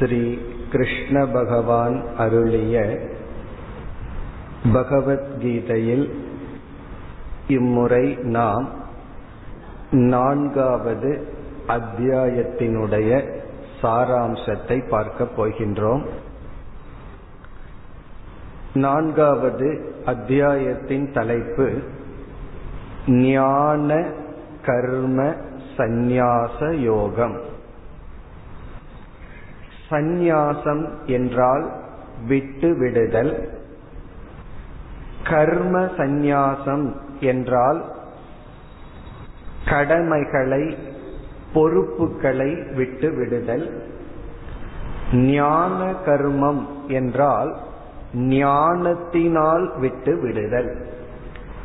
[0.00, 0.38] ஸ்ரீ
[0.70, 2.98] கிருஷ்ண பகவான் அருளிய
[4.72, 6.10] பகவத்கீதையில்
[7.48, 8.68] இம்முறை நாம்
[9.90, 11.28] நான்காவது
[11.68, 13.40] அத்தியாயத்தினுடைய
[13.82, 16.06] சாராம்சத்தை பார்க்கப் போகின்றோம்.
[18.74, 21.82] நான்காவது அத்தியாயத்தின் தலைப்பு
[23.06, 24.10] ஞான
[24.64, 25.34] கர்ம
[25.76, 27.49] சந்நியாச யோகம்.
[29.90, 31.70] சந்நியாசம் என்றால்
[32.26, 33.48] விட்டு விடுதல்.
[35.24, 37.84] கர்ம சந்நியாசம் என்றால்
[39.64, 40.76] கடமைகளை
[41.54, 43.82] பொறுப்புகளை விட்டு விடுதல்.
[45.12, 47.56] ஞான கர்மம் என்றால்
[48.14, 50.86] ஞானத்தினால் விட்டு விடுதல்.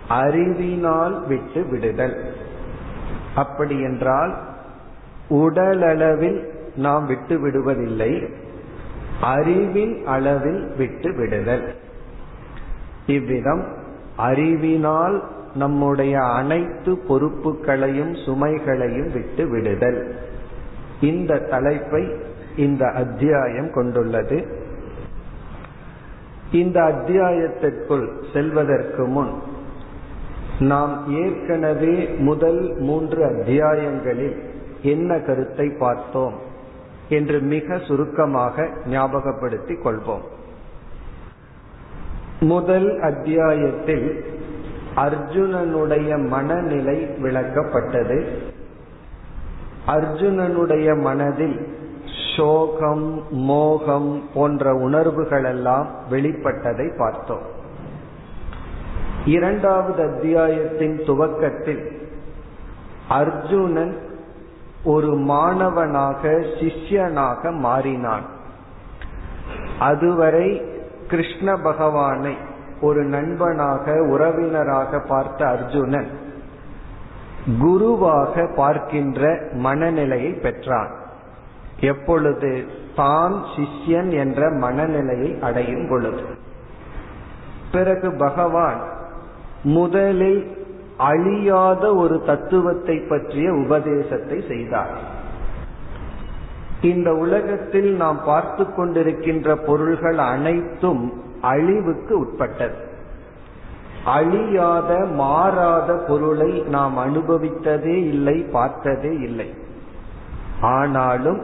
[0.07, 2.33] அறிவினால் விட்டு விடுதல்.
[3.35, 4.37] அப்படி என்றால்
[5.29, 8.29] உடலளவில் நாம் விட்டு விடுவதில்லை.
[9.21, 11.75] அறிவின் அளவில் விட்டு விடுதல்.
[13.07, 13.63] இவ்விதம்
[14.15, 15.23] அறிவினால்
[15.55, 20.15] நம்முடைய அனைத்து பொறுப்புகளையும் சுமைகளையும் விட்டு விடுதல்.
[21.01, 22.15] இந்த தலைப்பை
[22.57, 24.63] இந்த அத்தியாயம் கொண்டுள்ளது.
[26.51, 29.33] இந்த அத்தியாயத்திற்குள் செல்வதற்கு முன்
[30.59, 34.39] நாம் ஏற்கனவே முதல் மூன்று அத்தியாயங்களில்
[34.81, 36.44] என்ன கருத்தை பார்த்தோம்?
[37.09, 40.21] என்று மிக சுருக்கமாக ஞாபகப்படுத்திக் கொள்வோம்.
[42.39, 44.25] முதல் அத்தியாயத்தில்
[44.95, 48.25] அர்ஜுனனுடைய மனநிலை விளக்கப்பட்டது.
[49.87, 51.73] அர்ஜுனனுடைய மனதில்
[52.37, 57.53] சோகம் மோகம் போன்ற உணர்வுகளெல்லாம் வெளிப்பட்டதை பார்த்தோம்.
[59.25, 62.09] இரண்டாவது அத்தியாயத்தின் துவக்கத்தில்
[63.09, 64.04] அர்ஜுனன்
[64.85, 68.25] ஒரு மாணவனாக சிஷ்யனாக மாறினான்.
[69.79, 70.65] அதுவரை
[71.07, 72.37] கிருஷ்ண பகவானை
[72.81, 76.07] ஒரு நண்பனாக உறவினராக பார்த்த அர்ஜுனன்
[77.59, 80.91] குருவாக பார்க்கின்ற மனநிலையை பெற்றான்.
[81.79, 82.65] எப்பொழுது
[82.95, 86.23] தான் சிஷ்யன் என்ற மனநிலையை அடையும் பொழுது.
[87.71, 88.81] பிறகு பகவான்
[89.63, 90.54] முதலில்
[90.97, 94.93] அழியாத ஒரு தத்துவத்தை பற்றிய உபதேசத்தை செய்தார்.
[96.81, 102.75] இந்த உலகத்தில் நாம் பார்த்து கொண்டிருக்கின்ற பொருள்கள் அனைத்தும் அழிவுக்கு உட்பட்டது.
[104.05, 109.53] அழியாத மாறாத பொருளை நாம் அனுபவித்ததே இல்லை பார்த்ததே இல்லை.
[110.61, 111.41] ஆனாலும்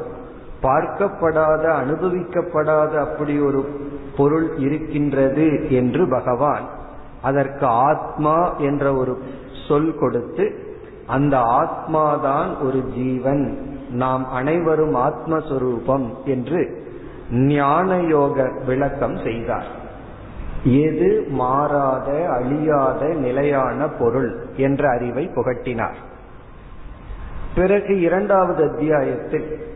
[0.62, 3.66] பார்க்கப்படாத அனுபவிக்கப்படாத அப்படி ஒரு
[4.18, 6.80] பொருள் இருக்கின்றது என்று பகவான்
[7.22, 9.22] அதற்கு ஆத்மா என்ற ஒரு
[9.68, 10.70] சொல் கொடுத்து
[11.08, 13.70] அந்த ஆத்மாதான் ஒரு ஜீவன்.
[13.90, 16.90] நாம் அனைவரும் ஆத்மஸ்வரூபம் என்று
[17.30, 19.66] ஞான யோக விளக்கம் செய்தார்.
[20.64, 25.96] எது மாறாத அழியாத நிலையான பொருள் என்ற அறிவை புகட்டினார்.
[27.56, 29.70] பிறகு இரண்டாவது அத்தியாயத்தில்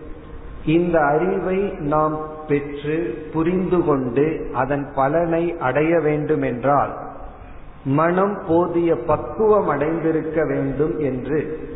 [0.66, 2.18] இந்த அறிவை நாம்
[2.48, 7.05] பெற்று புரிந்து கொண்டு அதன் பலனை அடைய வேண்டும் என்றால்
[7.86, 11.70] மனம் போதிய பக்குவம் அடைந்திருக்க வேண்டும் என்று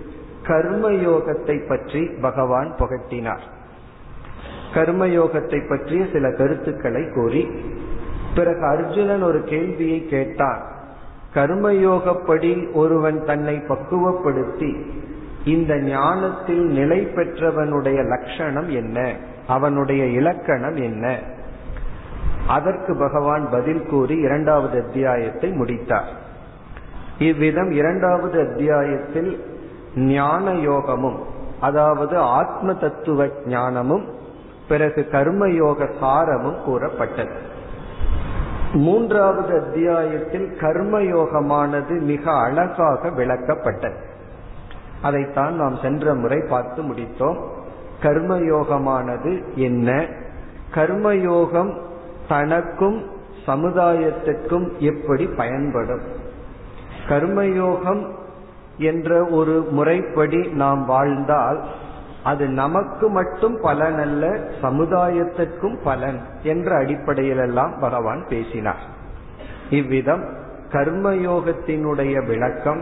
[0.47, 3.45] கர்மயோகத்தை பற்றி பகவான் புகட்டினார்.
[4.73, 7.49] கர்மயோகத்தை பற்றிய சில கருத்துக்களை கூறி
[8.35, 10.61] பிறகு அர்ஜுனன் ஒரு கேள்வியை கேட்டான்
[11.33, 14.81] கர்மயோகப்படி ஒருவன் தன்னை பக்குவப்படுத்தி
[15.45, 19.15] இந்த ஞானத்தில் நிலை பெற்றவனுடைய லட்சணம் என்ன?
[19.47, 21.19] அவனுடைய இலக்கணம் என்ன?
[22.49, 26.09] அதற்கு பகவான் பதில் கூறி இரண்டாவது அத்தியாயத்தை முடித்தார்.
[27.19, 29.31] இவ்விதம் இரண்டாவது அத்தியாயத்தில்
[29.95, 31.23] ஞான யோகமும்
[31.59, 34.05] அதாவது ஆத்ம தத்துவ ஞானமும்
[34.67, 37.35] பிறகு கர்மயோக சாரமும் கூறப்பட்டது.
[38.73, 43.99] மூன்றாவது அத்தியாயத்தில் கர்மயோகமானது மிக அழகாக விளக்கப்பட்டது.
[45.01, 47.39] அதைத்தான் நாம் சென்ற முறை பார்த்து முடித்தோம்.
[48.01, 50.06] கர்மயோகமானது என்ன?
[50.75, 51.71] கர்மயோகம்
[52.29, 52.99] தனக்கும்
[53.47, 56.01] சமுதாயத்துக்கும் எப்படி பயன்படும்?
[57.09, 58.01] கர்மயோகம்
[58.77, 61.63] என்ற ஒரு முறைப்படி நாம் வாழ்ந்தால்
[62.23, 64.27] அது நமக்கு மட்டும் பலன் அல்ல
[64.61, 68.83] சமுதாயத்திற்கும் பலன் என்ற அடிப்படையிலெல்லாம் பகவான் பேசினார்.
[69.69, 70.23] இவ்விதம்
[70.71, 72.81] கர்மயோகத்தினுடைய விளக்கம்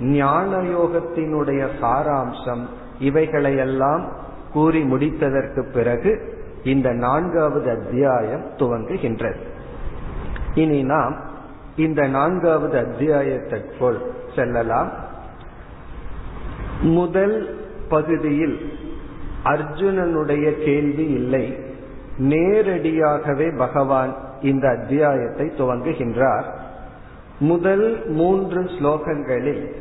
[0.00, 2.62] ஞான யோகத்தினுடைய சாராம்சம்
[3.00, 4.04] இவைகளையெல்லாம்
[4.52, 9.36] கூறி முடித்ததற்கு பிறகு இந்த நான்காவது அத்தியாயம் துவங்குகின்றது.
[10.54, 11.16] இனி நாம்
[11.76, 13.98] இந்த நான்காவது அத்தியாயத்திற்குள்
[14.36, 14.92] செல்லலாம்.
[16.80, 18.72] முதல் பகுதியில்
[19.44, 21.58] அர்ஜுனனுடைய கேள்வி இல்லை.
[22.18, 26.44] நேரடியாகவே பகவான் இந்த அத்தியாயத்தை துவங்குகின்றார்.
[27.38, 29.72] முதல் மூன்று ஸ்லோகங்களில்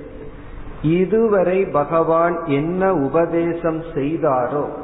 [0.82, 4.81] இதுவரை பகவான் என்ன உபதேசம் செய்தாரோ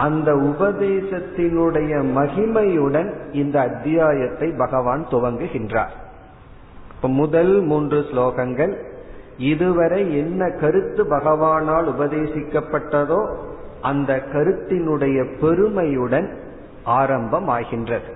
[0.00, 5.94] அந்த உபதேசத்தினுடைய மகிமையுடன் இந்த அத்தியாயத்தை பகவான் துவங்குகின்றார்.
[6.94, 8.74] இப்ப முதல் மூன்று ஸ்லோகங்கள்
[9.38, 13.20] இதுவரை என்ன கருத்து பகவானால் உபதேசிக்கப்பட்டதோ
[13.80, 16.28] அந்த கருத்தினுடைய பெருமையுடன்
[16.84, 18.10] ஆரம்பம் ஆகின்றது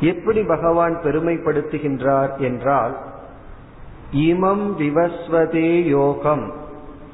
[0.00, 2.94] எப்படி பகவான் பெருமைப்படுத்துகின்றார் என்றால்
[4.12, 6.46] இமம் விவஸ்வதே யோகம்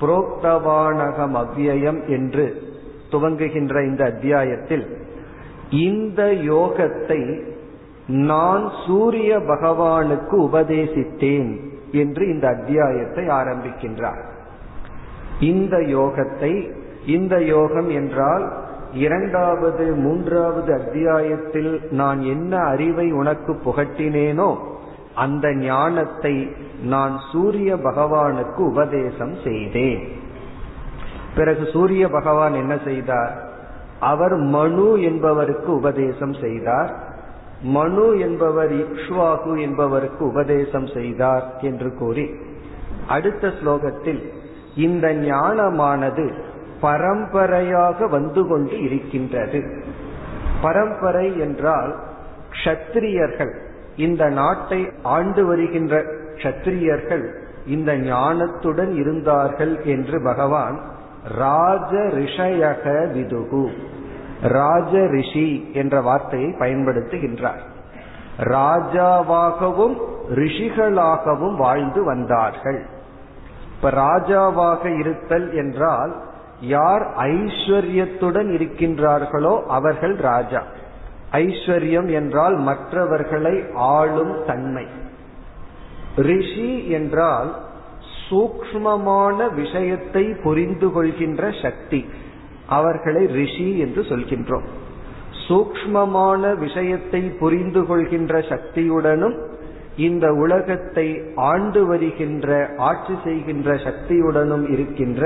[0.00, 2.46] புரோக்தவானகம் அவ்வியம் என்று
[3.14, 4.86] துவங்குகின்ற இந்த அத்தியாயத்தில்
[5.70, 7.20] இந்த யோகத்தை
[8.06, 11.50] நான் சூரிய பகவானுக்கு உபதேசித்தேன்
[11.92, 14.22] என்று இந்த அத்தியாயத்தை ஆரம்பிக்கின்றார்.
[15.40, 16.52] இந்த யோகத்தை
[17.06, 18.44] இந்த யோகம் என்றால்
[18.92, 24.50] இரண்டாவது மூன்றாவது அத்தியாயத்தில் நான் என்ன அறிவை உனக்கு புகட்டினேனோ
[25.14, 26.34] அந்த ஞானத்தை
[26.84, 30.04] நான் சூரிய பகவானுக்கு உபதேசம் செய்தேன்.
[31.36, 33.32] பிறகு சூரிய பகவான் என்ன செய்தார்?
[34.00, 36.90] அவர் மனு என்பவருக்கு உபதேசம் செய்தார்.
[37.62, 42.30] மனு என்பவர் இக்ஷ்வாகு என்பவருக்கு உபதேசம் செய்தார் என்று கூறி
[43.08, 44.32] அடுத்த ஸ்லோகத்தில்
[44.76, 46.32] இந்த ஞானமானது
[46.80, 49.60] பரம்பரையாக வந்து கொண்டு இருக்கின்றது.
[50.62, 51.96] பரம்பரை என்றால்
[52.50, 53.54] க்ஷத்திரியர்கள்
[53.96, 56.02] இந்த நாட்டை ஆண்டு வருகின்ற
[56.34, 57.24] க்ஷத்திரியர்கள்
[57.66, 60.80] இந்த ஞானத்துடன் இருந்தார்கள் என்று பகவான்
[61.28, 63.70] ராஜ ரிஷயக விதுகு.
[64.42, 67.60] ராஜ ரிஷி என்ற வார்த்தையை பயன்படுத்துகின்றார்.
[68.38, 69.96] ராஜாவாகவும்
[70.34, 72.86] ரிஷிகளாகவும் வாழ்ந்து வந்தார்கள்.
[73.74, 76.16] இப்ப ராஜாவாக இருத்தல் என்றால்
[76.60, 80.62] யார் ஐஸ்வர்யத்துடன் இருக்கின்றார்களோ அவர்கள் ராஜா.
[81.32, 84.86] ஐஸ்வர்யம் என்றால் மற்றவர்களை ஆளும் தன்மை.
[86.16, 87.63] ரிஷி என்றால்
[88.34, 92.04] சூக்மமான விஷயத்தை புரிந்து கொள்கின்ற சக்தி
[92.66, 94.68] அவர்களை ரிஷி என்று சொல்கின்றோம்.
[95.48, 99.36] சூக்மமான விஷயத்தை புரிந்து கொள்கின்ற சக்தியுடனும்
[99.96, 105.22] இந்த உலகத்தை ஆண்டு வருகின்ற ஆட்சி செய்கின்ற சக்தியுடனும் இருக்கின்ற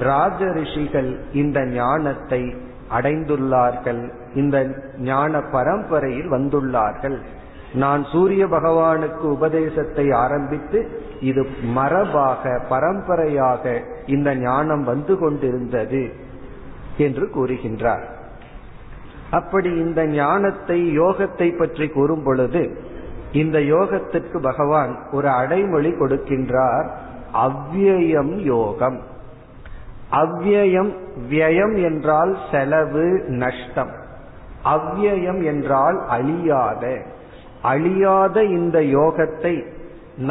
[0.00, 2.54] ராஜ ரிஷிகள் இந்த ஞானத்தை
[2.98, 4.56] அடைந்துள்ளார்கள் இந்த
[4.98, 7.18] ஞான பரம்பரையில் வந்துள்ளார்கள்.
[7.76, 10.78] நான் சூரிய பகவானுக்கு உபதேசத்தை ஆரம்பித்து
[11.20, 11.42] இது
[11.74, 13.64] மரபாக பரம்பரையாக
[14.06, 16.02] இந்த ஞானம் வந்து கொண்டிருந்தது
[16.96, 18.04] என்று கூறுகின்றார்.
[19.30, 22.62] அப்படி இந்த ஞானத்தை யோகத்தை பற்றி கூறும் பொழுது
[23.32, 26.86] இந்த யோகத்திற்கு பகவான் ஒரு அடைமொழி கொடுக்கின்றார்
[27.46, 28.98] அவ்வியம் யோகம்.
[30.22, 30.92] அவ்வியம்
[31.28, 33.92] வியம் என்றால் செலவு நஷ்டம்.
[34.64, 36.84] அவ்வியம் என்றால் அழியாத.
[37.72, 39.54] அழியாத இந்த யோகத்தை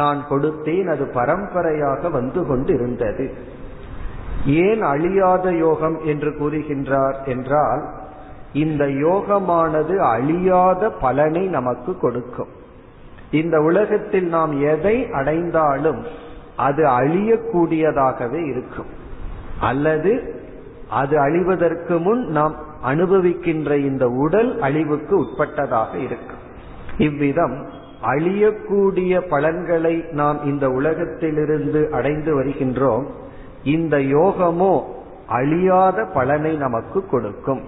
[0.00, 0.88] நான் கொடுத்தேன்.
[0.94, 3.26] அது பரம்பரையாக வந்து கொண்டு இருந்தது
[4.64, 7.82] ஏன் அழியாத யோகம் என்று கூறுகின்றார் என்றால்
[8.62, 12.52] இந்த யோகமானது அழியாத பலனை நமக்கு கொடுக்கும்.
[13.40, 16.00] இந்த உலகத்தில் நாம் எதை அடைந்தாலும்
[16.66, 18.90] அது அழியக்கூடியதாகவே இருக்கும்.
[19.60, 20.12] அல்லது
[21.00, 22.54] அது அழிவதற்கு முன் நாம்
[22.84, 26.35] அனுபவிக்கின்ற இந்த உடல் அழிவுக்கு உட்பட்டதாக இருக்கும்.
[26.98, 27.66] இவ்விதம்
[28.02, 33.04] அழியக்கூடிய பலன்களை நாம் இந்த உலகத்திலிருந்து அடைந்து வருகின்றோம்.
[33.64, 34.82] இந்த யோகமோ
[35.26, 37.60] அழியாத பலனை நமக்கு கொடுக்கும்.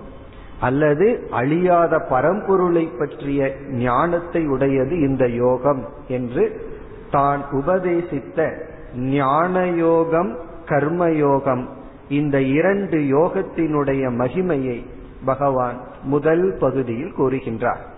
[0.61, 6.67] அல்லது அழியாத பரம்பொருளை பற்றிய ஞானத்தை உடையது இந்த யோகம் என்று
[7.11, 11.67] தான் உபதேசித்த ஞான யோகம் கர்மயோகம்
[12.09, 14.85] இந்த இரண்டு யோகத்தினுடைய மகிமையை
[15.25, 17.97] பகவான் முதல் பகுதியில் கூறுகின்றார்.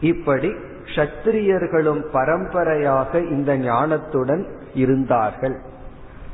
[0.00, 0.54] இப்படி
[0.96, 5.60] கத்திரியர்களும் பரம்பரையாக இந்த ஞானத்துடன் இருந்தார்கள்.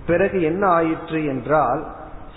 [0.06, 1.86] பிறகு என்ன ஆயிற்று என்றால்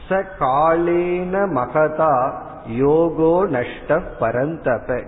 [0.10, 2.32] ச காலேன மகதா
[2.68, 5.02] யோகோ நஷ்ட பரந்தப.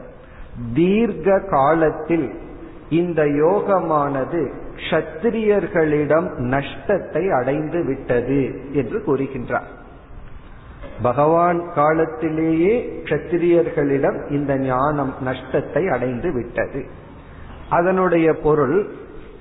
[0.74, 2.40] தீர்க்க காலத்தில்
[2.90, 9.70] இந்த யோகமானது க்ஷத்திரியர்களிடம் நஷ்டத்தை அடைந்து விட்டது என்று கூறுகின்றார்.
[11.02, 16.86] பகவான் காலத்திலேயே க்ஷத்திரியர்களிடம் இந்த ஞானம் நஷ்டத்தை அடைந்து விட்டது.
[17.70, 18.90] அதனுடைய பொருள்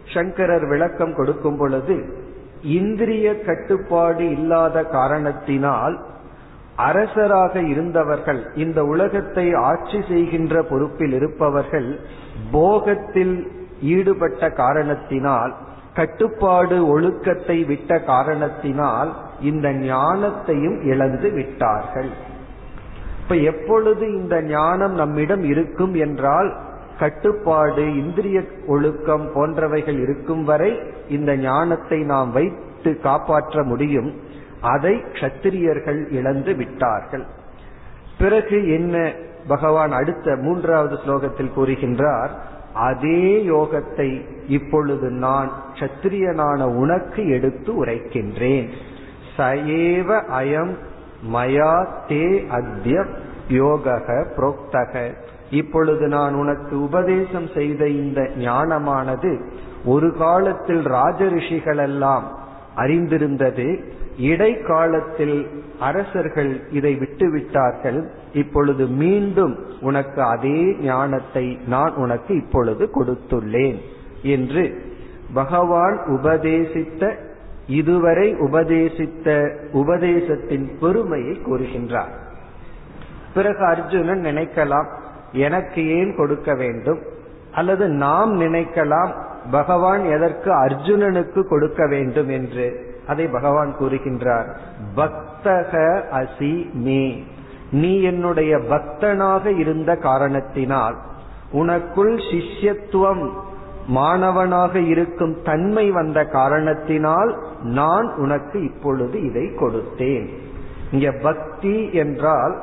[0.04, 2.22] சங்கரர் விளக்கம் கொடுக்கும் பொழுது
[2.62, 6.00] இந்திரிய கட்டுப்பாடு இல்லாத காரணத்தினால்
[6.76, 12.00] அரசராக இருந்தவர்கள் இந்த உலகத்தை ஆட்சி செய்கின்ற பொறுப்பில் இருப்பவர்கள்
[12.52, 13.46] போகத்தில்
[13.80, 15.54] ஈடுபட்ட காரணத்தினால்
[15.94, 19.14] கட்டுப்பாடு ஒழுக்கத்தை விட்ட காரணத்தினால்
[19.50, 22.10] இந்த ஞானத்தையும் இழந்து விட்டார்கள்.
[23.22, 26.50] இப்ப எப்பொழுது இந்த ஞானம் நம்மிடம் இருக்கும் என்றால்
[26.98, 30.72] கட்டுப்பாடு இந்திரிய ஒழுக்கம் போன்றவைகள் இருக்கும் வரை
[31.08, 34.10] இந்த ஞானத்தை நாம் வைத்து காப்பாற்ற முடியும்.
[34.72, 37.24] அதை கத்திரியர்கள் இழந்து விட்டார்கள்.
[38.18, 38.96] பிறகு என்ன
[39.48, 42.32] பகவான் அடுத்த மூன்றாவது ஸ்லோகத்தில் கூறுகின்றார்
[42.88, 44.08] அதே யோகத்தை
[44.48, 48.68] இப்பொழுது நான் கத்திரியனான உனக்கு எடுத்து உரைக்கின்றேன்.
[49.36, 50.08] சயேவ
[50.40, 50.74] அயம்
[51.32, 51.74] மயா
[52.08, 53.04] தே அத்திய
[53.48, 53.94] யோக
[54.36, 55.14] புரோக்தக.
[55.50, 59.40] இப்பொழுது நான் உனக்கு உபதேசம் செய்த இந்த ஞானமானது
[59.84, 61.24] ஒரு காலத்தில் ராஜ
[61.76, 62.26] எல்லாம்
[62.76, 63.84] அறிந்திருந்தது
[64.18, 68.08] இடைக்காலத்தில் அரசர்கள் இதை விட்டுவிட்டார்கள்.
[68.32, 73.78] இப்பொழுது மீண்டும் உனக்கு அதே ஞானத்தை நான் உனக்கு இப்பொழுது கொடுத்துள்ளேன்
[74.22, 74.64] என்று
[75.34, 77.32] பகவான் உபதேசித்த
[77.66, 82.12] இதுவரை உபதேசித்த உபதேசத்தின் பெருமையை கூறுகின்றார்.
[83.34, 84.86] பிறகு அர்ஜுனன் நினைக்கலாம்
[85.32, 86.98] எனக்கு ஏன் கொடுக்க வேண்டும்?
[87.52, 89.10] அல்லது நாம் நினைக்கலாம்
[89.50, 92.96] பகவான் எதற்கு அர்ஜுனனுக்கு கொடுக்க வேண்டும் என்று?
[93.06, 94.54] அதை பகவான் கூறுகின்றார்
[94.96, 97.24] பக்தக அசி மே.
[97.70, 100.96] நீ என்னுடைய பக்தனாக இருந்த காரணத்தினால்
[101.52, 103.30] உனக்குள் சிஷ்யத்துவம்
[103.86, 110.28] மாணவனாக இருக்கும் தன்மை வந்த காரணத்தினால் நான் உனக்கு இப்பொழுது இதை கொடுத்தேன்.
[110.92, 112.62] இங்க பக்தி என்றால்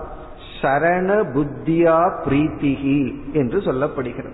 [0.62, 4.32] சரண புத்தியா பிரீத்திகி என்று சொல்லப்படுகிறது.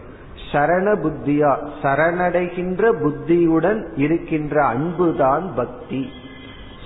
[0.51, 6.09] சரண புத்தியா சரணடைகின்ற புத்தியுடன் இருக்கின்ற அன்புதான் பக்தி.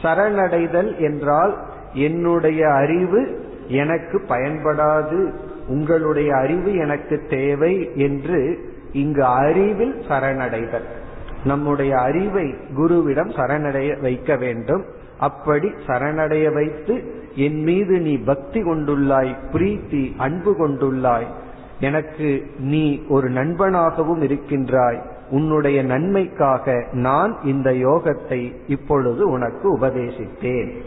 [0.04, 1.58] சரணடைதல் என்றால்
[1.94, 5.34] என்னுடைய அறிவு எனக்கு பயன்படாது
[5.68, 8.60] உங்களுடைய அறிவு எனக்கு தேவை என்று
[8.92, 11.00] இங்கு அறிவில் சரணடைதல்.
[11.43, 14.86] நம்முடைய அறிவை குருவிடம் சரணடைய வைக்க வேண்டும்.
[15.19, 21.25] அப்படி சரணடைய வைத்து என் மீது நீ பக்தி கொண்டுள்ளாய் பிரீத்தி அன்பு கொண்டுள்ளாய்
[21.79, 30.77] எனக்கு நீ ஒரு நண்பனாகவும் இருக்கின்றாய் உன்னுடைய நன்மைக்காக நான் இந்த யோகத்தை இப்பொழுது உனக்கு உபதேசித்தேன்.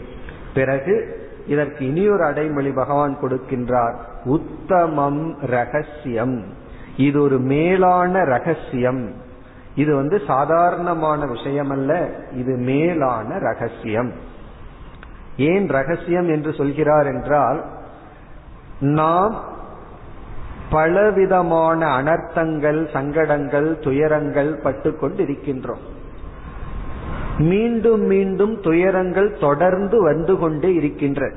[0.53, 6.43] பிறகு இதற்கு இனியொரு அடைமொழி பகவான் கொடுக்கின்றார் உத்தமம் ரகசியம்.
[6.97, 9.23] இது ஒரு மேலான ரகசியம்.
[9.75, 14.11] இது வந்து சாதாரணமான விஷயம் அல்ல இது மேலான ரகசியம்.
[15.37, 17.63] ஏன் ரகசியம் என்று சொல்கிறார் என்றால்
[18.79, 19.35] நாம்
[20.69, 25.83] பலவிதமான அனர்த்தங்கள் சங்கடங்கள் துயரங்கள் பட்டு கொண்டிருக்கின்றோம்.
[27.37, 31.31] மீண்டும் மீண்டும் துயரங்கள் தொடர்ந்து வந்து கொண்டே இருக்கின்ற.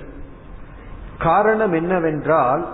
[1.19, 2.67] காரணம் என்னவென்றால்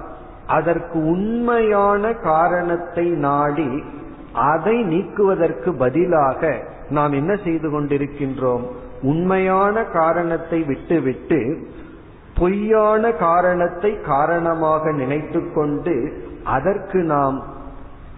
[0.47, 3.85] அதற்கு உண்மையான காரணத்தை நாடி
[4.35, 8.63] அதை நீக்குவதற்கு பதிலாக நாம் என்ன செய்து கொண்டிருக்கின்றோம்?
[9.03, 11.69] உண்மையான காரணத்தை விட்டுவிட்டு
[12.39, 17.43] பொய்யான காரணத்தை காரணமாக நினைத்து கொண்டு அதற்கு நாம்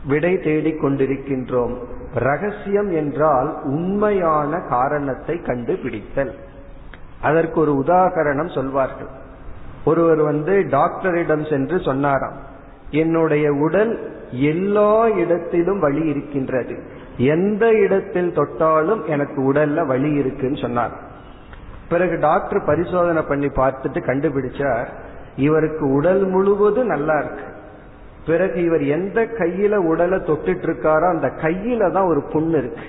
[0.07, 1.75] விடை தேடிக் கொண்டிருக்கின்றோம்.
[2.15, 6.35] ரகசியம் என்றால் உண்மையான காரணத்தை கண்டுபிடித்தல்.
[7.23, 9.09] அதற்கு ஒரு உதாகரணம் சொல்வார்கள்.
[9.85, 12.55] ஒருவர் வந்து டாக்டரிடம் சென்று சொன்னாராம்.
[12.91, 16.83] என்னுடைய உடல் எல்லா இடத்திலும் வழி இருக்கின்றது.
[17.17, 20.91] எந்த இடத்தில் தொட்டாலும் எனக்கு உடல்ல வலி இருக்குன்னு சொன்னார்.
[21.89, 24.87] பிறகு டாக்டர் பரிசோதனை பண்ணி பார்த்துட்டு கண்டுபிடிச்சார்
[25.37, 27.45] இவருக்கு உடல் முழுவதும் நல்லா இருக்கு.
[28.27, 32.85] பிறகு இவர் எந்த கையில உடலை தொட்டுட்டு இருக்காரோ அந்த கையில தான் ஒரு புண் இருக்கு.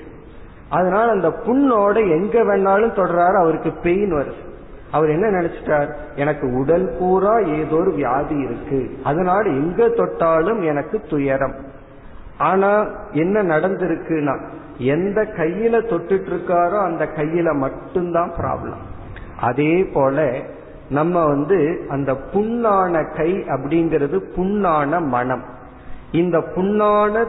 [0.70, 4.47] அதனால அந்த புண்ணோட எங்க வேணாலும் தொடராரு அவருக்கு பெயின் வருது.
[4.92, 5.96] அவர் என்ன நினைச்சிட்டார்?
[6.16, 8.98] எனக்கு உடல் பூரா ஏதோ ஒரு வியாதி இருக்கு.
[9.04, 11.56] அதனால எங்க தொட்டாலும் எனக்கு துயரம்.
[12.38, 14.40] ஆனா என்ன நடந்திருக்குன்னா
[14.78, 18.84] எந்த கையில தொட்டுட்டு இருக்காரோ அந்த கையில மட்டும்தான் ப்ராப்ளம்
[19.42, 20.32] அதே போல
[20.90, 25.44] நம்ம வந்து அந்த புண்ணான கை அப்படிங்கிறது புண்ணான மனம்.
[26.12, 27.26] இந்த புண்ணான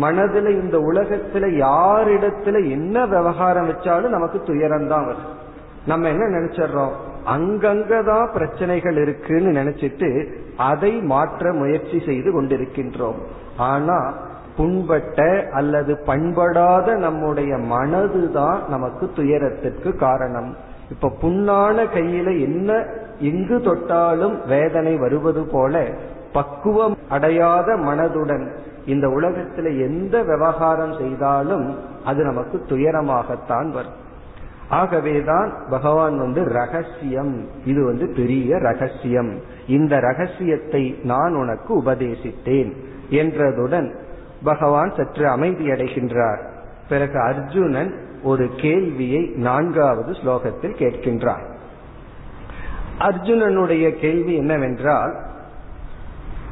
[0.00, 5.42] மனதுல இந்த உலகத்துல யாரிடத்துல என்ன விவகாரம் வச்சாலும் நமக்கு துயரம் தான் வரும்
[5.86, 6.92] நம்ம என்ன நினைச்சிடறோம்?
[7.36, 13.14] அங்கங்கதான் பிரச்சனைகள் இருக்குன்னு நினைச்சிட்டு அதை மாற்ற முயற்சி செய்து கொண்டிருக்கின்றோம்.
[13.56, 14.14] ஆனா
[14.56, 20.56] புண்பட்ட அல்லது பண்படாத நம்முடைய மனதுதான் நமக்கு துயரத்திற்கு காரணம்.
[20.90, 22.86] இப்ப புண்ணான கையில என்ன
[23.18, 25.88] எங்கு தொட்டாலும் வேதனை வருவது போல
[26.32, 28.50] பக்குவம் அடையாத மனதுடன்
[28.86, 34.02] இந்த உலகத்துல எந்த விவகாரம் செய்தாலும் அது நமக்கு துயரமாகத்தான் வரும்.
[34.68, 37.48] ஆகவேதான் பகவான் வந்து ரகசியம்.
[37.64, 39.40] இது வந்து பெரிய ரகசியம்.
[39.66, 42.76] இந்த ரகசியத்தை நான் உனக்கு உபதேசித்தேன்
[43.10, 43.94] என்றதுடன்
[44.44, 46.38] பகவான் சற்று அமைதி அடைகின்றார்.
[46.88, 51.52] பிறகு அர்ஜுனன் ஒரு கேள்வியை நான்காவது ஸ்லோகத்தில் கேட்கின்றார்.
[52.98, 55.16] அர்ஜுனனுடைய கேள்வி என்னவென்றால்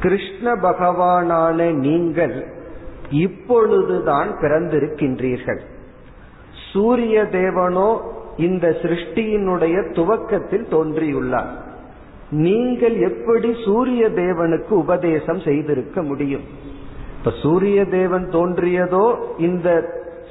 [0.00, 2.46] கிருஷ்ண பகவானான நீங்கள்
[3.10, 5.60] இப்பொழுதுதான் பிறந்திருக்கின்றீர்கள்.
[6.72, 8.00] சூரிய தேவனோ
[8.36, 11.50] இந்த சிருஷ்டியினுடைய துவக்கத்தில் தோன்றியுள்ளார்.
[12.30, 16.42] நீங்கள் எப்படி சூரிய தேவனுக்கு உபதேசம் செய்திருக்க முடியும்?
[17.18, 19.68] இப்ப சூரிய தேவன் தோன்றியதோ இந்த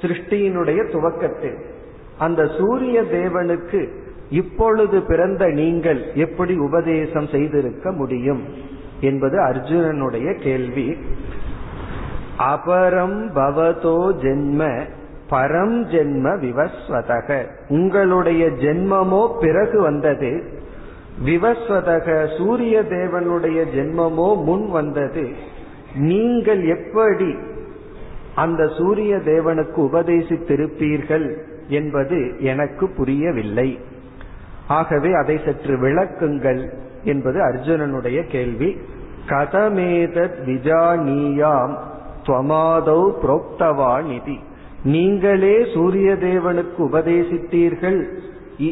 [0.01, 1.57] சிருஷ்டியினுடைய துவக்கத்தில்.
[2.17, 3.89] அந்த சூரிய தேவனுக்கு
[4.29, 8.43] இப்பொழுது பிறந்த நீங்கள் எப்படி உபதேசம் செய்திருக்க முடியும்?
[9.01, 10.97] என்பது அர்ஜுனனுடைய கேள்வி.
[12.37, 14.83] அபரம் பவதோ ஜென்ம
[15.31, 17.45] பரம் ஜென்ம விவஸ்வதக.
[17.67, 20.43] உங்களுடைய ஜென்மமோ பிறகு வந்தது.
[21.25, 25.29] விவஸ்வதக சூரிய தேவனுடைய ஜென்மமோ முன் வந்தது.
[25.95, 27.35] நீங்கள் எப்படி
[28.35, 33.79] அந்த சூரிய தேவனுக்கு உபதேசித்திருப்பீர்கள் என்பது எனக்கு புரியவில்லை.
[34.67, 36.69] ஆகவே அதை சற்று விளக்குங்கள்
[37.03, 38.77] என்பது அர்ஜுனனுடைய கேள்வி.
[39.27, 41.75] கதமேதத் விஜானியாம்
[42.25, 44.39] துவமாதௌ புரோக்தவான் நிதி
[44.83, 48.07] நீங்களே சூரிய தேவனுக்கு உபதேசித்தீர்கள்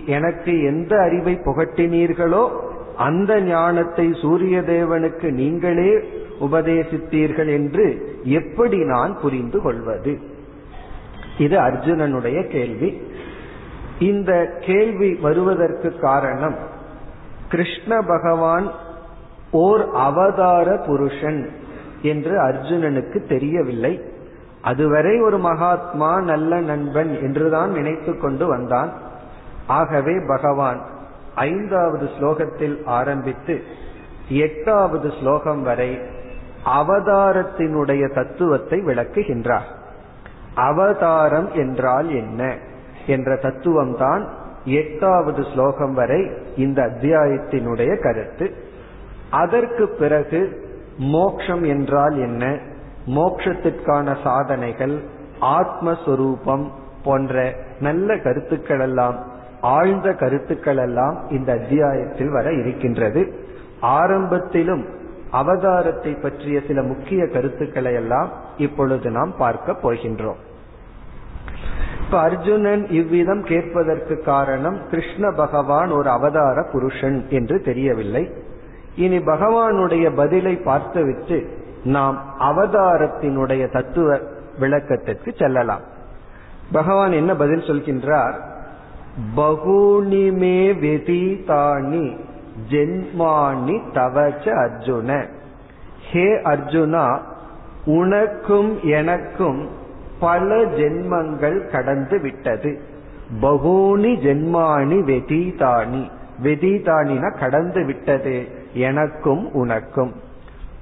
[0.05, 2.49] எனக்கு எந்த அறிவை புகட்டினீர்களோ
[2.95, 5.99] அந்த ஞானத்தை சூரிய தேவனுக்கு நீங்களே
[6.39, 10.19] உபதேசித்தீர்கள் என்று எப்படி நான் புரிந்து கொள்வது?
[11.37, 13.01] இது அர்ஜுனனுடைய கேள்வி.
[13.99, 16.55] இந்த கேள்வி வருவதற்கு காரணம்
[17.49, 18.71] கிருஷ்ண பகவான்
[19.51, 21.49] ஓர் அவதார புருஷன்
[22.01, 24.08] என்று அர்ஜுனனுக்கு தெரியவில்லை.
[24.69, 28.91] அதுவரை ஒரு மகாத்மா நல்ல நண்பன் என்றுதான் நினைத்து கொண்டு வந்தான்.
[29.67, 30.79] ஆகவே பகவான்
[31.35, 33.55] ஐந்தாவது ஸ்லோகத்தில் ஆரம்பித்து
[34.29, 35.91] எட்டாவது ஸ்லோகம் வரை
[36.79, 39.67] அவதாரத்தினுடைய தத்துவத்தை விளக்குகின்றார்.
[40.55, 42.41] அவதாரம் என்றால் என்ன
[43.07, 44.23] என்ற தத்துவம்தான்
[44.63, 46.21] எட்டாவது ஸ்லோகம் வரை
[46.57, 48.47] இந்த அத்தியாயத்தினுடைய கருத்து.
[49.31, 50.41] அதற்கு பிறகு
[50.97, 52.45] மோக்ஷம் என்றால் என்ன
[53.15, 54.95] மோட்சத்திற்கான சாதனைகள்
[55.41, 56.65] ஆத்மஸ்வரூபம்
[57.03, 59.17] போன்ற நல்ல கருத்துக்கள் எல்லாம்
[59.61, 63.21] ஆழ்ந்த கருத்துக்கள் எல்லாம் இந்த அத்தியாயத்தில் வர இருக்கின்றது.
[63.81, 64.83] ஆரம்பத்திலும்
[65.31, 70.39] அவதாரத்தை பற்றிய சில முக்கிய கருத்துக்களை எல்லாம் இப்பொழுது நாம் பார்க்க போகின்றோம்.
[72.05, 78.23] இப்ப அர்ஜுனன் இவ்விதம் கேட்பதற்கு காரணம் கிருஷ்ண பகவான் ஒரு அவதார புருஷன் என்று தெரியவில்லை.
[78.95, 81.37] இனி பகவானுடைய பதிலை பார்த்துவிட்டு
[81.83, 84.19] நாம் அவதாரத்தினுடைய தத்துவ
[84.59, 85.81] விளக்கத்திற்கு செல்லலாம்.
[86.71, 88.33] பகவான் என்ன பதில் சொல்கின்றார்?
[89.35, 92.17] பகுனிமே வெதீதானி
[92.69, 95.25] ஜென்மானி தவச்ச அர்ஜுன.
[96.11, 97.19] ஹே அர்ஜுனா
[97.85, 99.69] உனக்கும் எனக்கும்
[100.19, 102.81] பல ஜென்மங்கள் கடந்து விட்டது.
[103.41, 106.09] பகூனி ஜென்மானி வெதீதானி.
[106.43, 110.27] வெதீதானின கடந்து விட்டது எனக்கும் உனக்கும்.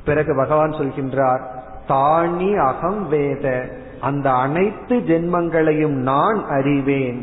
[0.07, 1.43] பிறகு பகவான் சொல்கின்றார்
[1.87, 3.45] தாணி அகம் வேத
[4.01, 7.19] அந்த அனைத்து ஜென்மங்களையும் நான் அறிவேன்.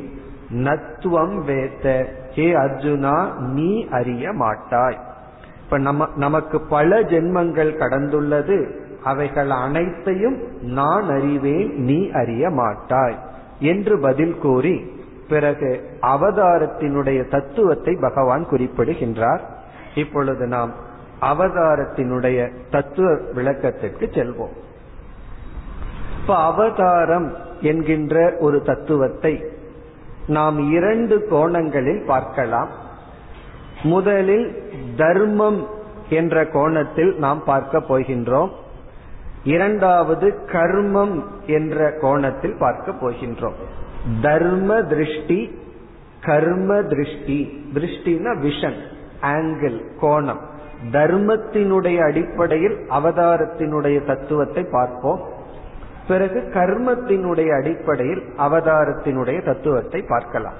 [0.65, 1.93] நத்துவம் வேத்த
[2.35, 3.17] ஹே அர்ஜுனா
[3.57, 4.99] நீ அறிய மாட்டாய்.
[5.65, 8.59] இப்ப நம்ம நமக்கு பல ஜென்மங்கள் கடந்துள்ளது.
[9.05, 13.19] அவைகள் அனைத்தையும் நான் அறிவேன் நீ அறிய மாட்டாய்
[13.73, 14.77] என்று பதில் கூறி
[15.29, 15.71] பிறகு
[16.15, 19.45] அவதாரத்தினுடைய தத்துவத்தை பகவான் குறிப்பிடுகின்றார்.
[19.95, 20.73] இப்பொழுது நாம்
[21.21, 24.55] அவதாரத்தினுடைய தத்துவ விளக்கத்திற்கு செல்வோம்.
[26.21, 29.45] இப்ப அவதாரம் என்கின்ற ஒரு தத்துவத்தை
[30.27, 32.69] நாம் இரண்டு கோணங்களில் பார்க்கலாம்.
[33.83, 35.69] முதலில் தர்மம்
[36.09, 38.51] என்ற கோணத்தில் நாம் பார்க்க போகின்றோம்.
[39.45, 43.55] இரண்டாவது கர்மம் என்ற கோணத்தில் பார்க்க போகின்றோம்.
[44.23, 45.63] தர்ம திருஷ்டி
[46.21, 47.67] கர்ம திருஷ்டி.
[47.75, 48.81] திருஷ்டினா விஷன்
[49.23, 50.41] ஆங்கிள் கோணம்.
[50.93, 55.21] தர்மத்தினுடைய அடிப்படையில் அவதாரத்தினுடைய தத்துவத்தை பார்ப்போம்.
[56.09, 60.55] பிறகு கர்மத்தினுடைய அடிப்படையில் அவதாரத்தினுடைய தத்துவத்தை பார்க்கலாம்.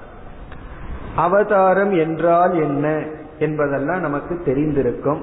[1.15, 3.03] அவதாரம் என்றால் என்ன
[3.39, 5.21] என்பதெல்லாம் நமக்கு தெரிந்திருக்கும்.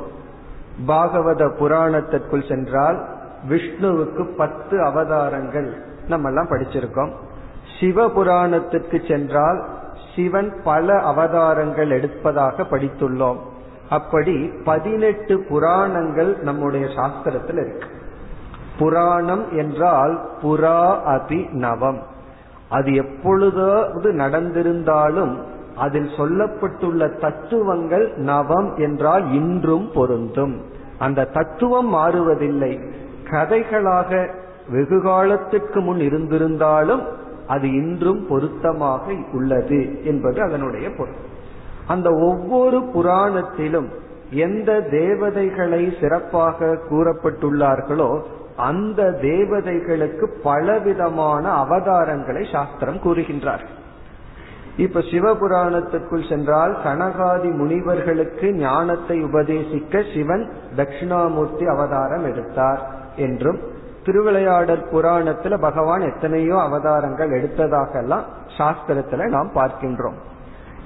[0.86, 3.08] பாகவத புராணத்திற்குள் சென்றால்
[3.48, 5.74] விஷ்ணுவுக்கு பத்து அவதாரங்கள்
[6.08, 7.12] நம்ம எல்லாம் படிச்சிருக்கோம்.
[7.80, 9.64] சிவ புராணத்திற்கு சென்றால்
[10.16, 13.36] சிவன் பல அவதாரங்கள் எடுப்பதாக படித்துள்ளோம்.
[13.92, 17.88] அப்படி பதினெட்டு புராணங்கள் நம்முடைய சாஸ்திரத்தில் இருக்கு.
[18.78, 20.82] புராணம் என்றால் புறா
[21.14, 22.00] அபி நவம்.
[22.68, 25.32] அது எப்பொழுதாவது நடந்திருந்தாலும்
[25.76, 30.54] அதில் சொல்லப்பட்டுள்ள தத்துவங்கள் நவம் என்றால் இன்றும் பொருந்தும்.
[30.98, 32.72] அந்த தத்துவம் மாறுவதில்லை.
[33.30, 34.28] கதைகளாக
[34.68, 37.02] வெகு காலத்துக்கு முன் இருந்திருந்தாலும்
[37.46, 41.30] அது இன்றும் பொருத்தமாக உள்ளது என்பது அதனுடைய பொருள்.
[41.86, 43.88] அந்த ஒவ்வொரு புராணத்திலும்
[44.30, 48.20] எந்த தேவதைகளை சிறப்பாக கூறப்பட்டுள்ளார்களோ
[48.56, 53.60] அந்த தேவதைகளுக்கு பலவிதமான அவதாரங்களை சாஸ்திரம் கூறுகின்றார்.
[54.76, 63.58] இப்ப சிவபுராணத்துக்குள் சென்றால் கனகாதி முனிவர்களுக்கு ஞானத்தை உபதேசிக்க சிவன் தட்சிணாமூர்த்தி அவதாரம் எடுத்தார் என்றும்
[64.04, 68.24] திருவிளையாடல் புராணத்துல பகவான் எத்தனையோ அவதாரங்கள் எடுத்ததாக எல்லாம்
[68.58, 70.18] சாஸ்திரத்துல நாம் பார்க்கின்றோம்.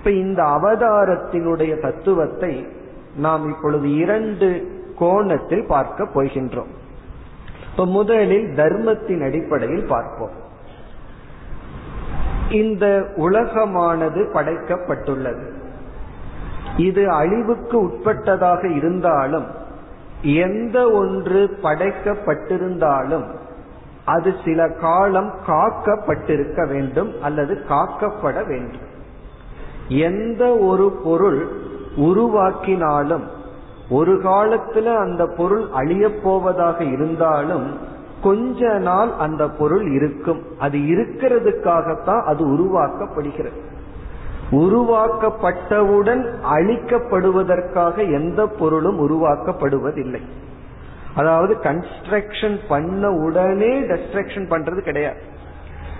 [0.07, 2.67] இப்ப இந்த அவதாரத்தினுடைய தத்துவத்தை
[3.17, 4.49] நாம் இப்பொழுது இரண்டு
[4.99, 6.71] கோணத்தில் பார்க்க போகின்றோம்.
[7.71, 10.31] இப்ப முதலில் தர்மத்தின் அடிப்படையில் பார்ப்போம்.
[12.51, 15.51] இந்த உலகமானது படைக்கப்பட்டுள்ளது.
[16.77, 19.47] இது அழிவுக்கு உட்பட்டதாக இருந்தாலும்
[20.23, 23.27] எந்த ஒன்று படைக்கப்பட்டிருந்தாலும்
[24.05, 28.95] அது சில காலம் காக்கப்பட்டிருக்க வேண்டும் அல்லது காக்கப்பட வேண்டும்.
[29.89, 31.49] எந்த ஒரு பொருள்
[31.97, 33.23] உருவாக்கினாலும்
[33.91, 37.79] ஒரு காலத்துல அந்த பொருள் அழியப் போவதாக இருந்தாலும்
[38.23, 40.43] கொஞ்ச நாள் அந்த பொருள் இருக்கும்.
[40.59, 43.65] அது இருக்கிறதுக்காகத்தான் அது உருவாக்கப்படுகிறது.
[44.51, 50.21] உருவாக்கப்பட்டவுடன் அழிக்கப்படுவதற்காக எந்த பொருளும் உருவாக்கப்படுவதில்லை.
[51.15, 55.21] அதாவது கன்ஸ்ட்ரக்ஷன் பண்ண உடனே டெஸ்ட்ரக்ஷன் பண்றது கிடையாது.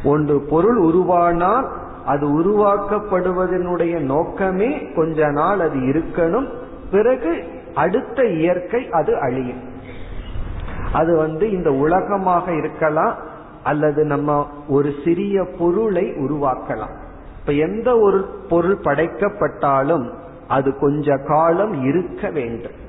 [0.05, 1.69] ஒன்று பொருள் உருவானால்
[2.07, 6.49] அது உருவாக்கப்படுவதனுடைய நோக்கமே கொஞ்ச நாள் அது இருக்கணும்.
[6.91, 9.63] பிறகு அடுத்த இயற்கை அது அழியும்.
[10.93, 13.15] அது வந்து இந்த உலகமாக இருக்கலாம்
[13.63, 16.95] அல்லது நம்ம ஒரு சிறிய பொருளை உருவாக்கலாம்.
[17.41, 20.11] இப்ப எந்த ஒரு பொருள் படைக்கப்பட்டாலும்
[20.49, 22.85] அது கொஞ்ச காலம் இருக்க வேண்டும்.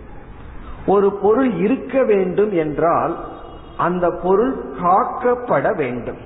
[0.88, 3.15] ஒரு பொருள் இருக்க வேண்டும் என்றால்
[3.77, 6.17] அந்த பொருள் காக்கப்பட வேண்டும்.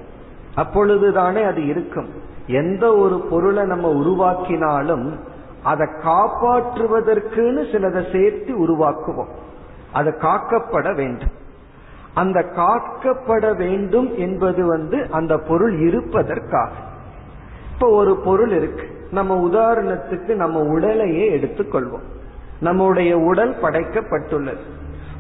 [0.56, 2.10] அப்பொழுதுதானே அது இருக்கும்.
[2.48, 5.20] எந்த ஒரு பொருளை நம்ம உருவாக்கினாலும்
[5.64, 9.30] அதை காப்பாற்றுவதற்குன்னு சிலதை சேர்த்து உருவாக்குவோம்.
[9.94, 11.40] அது காக்கப்பட வேண்டும்.
[12.14, 16.72] அந்த காக்கப்பட வேண்டும் என்பது வந்து அந்த பொருள் இருப்பதற்காக.
[17.74, 18.88] இப்ப ஒரு பொருள் இருக்கு.
[19.12, 22.04] நம்ம உதாரணத்துக்கு நம்ம உடலையே எடுத்துக்கொள்வோம்.
[22.60, 24.60] நம்முடைய உடல் படைக்கப்பட்டுள்ளது.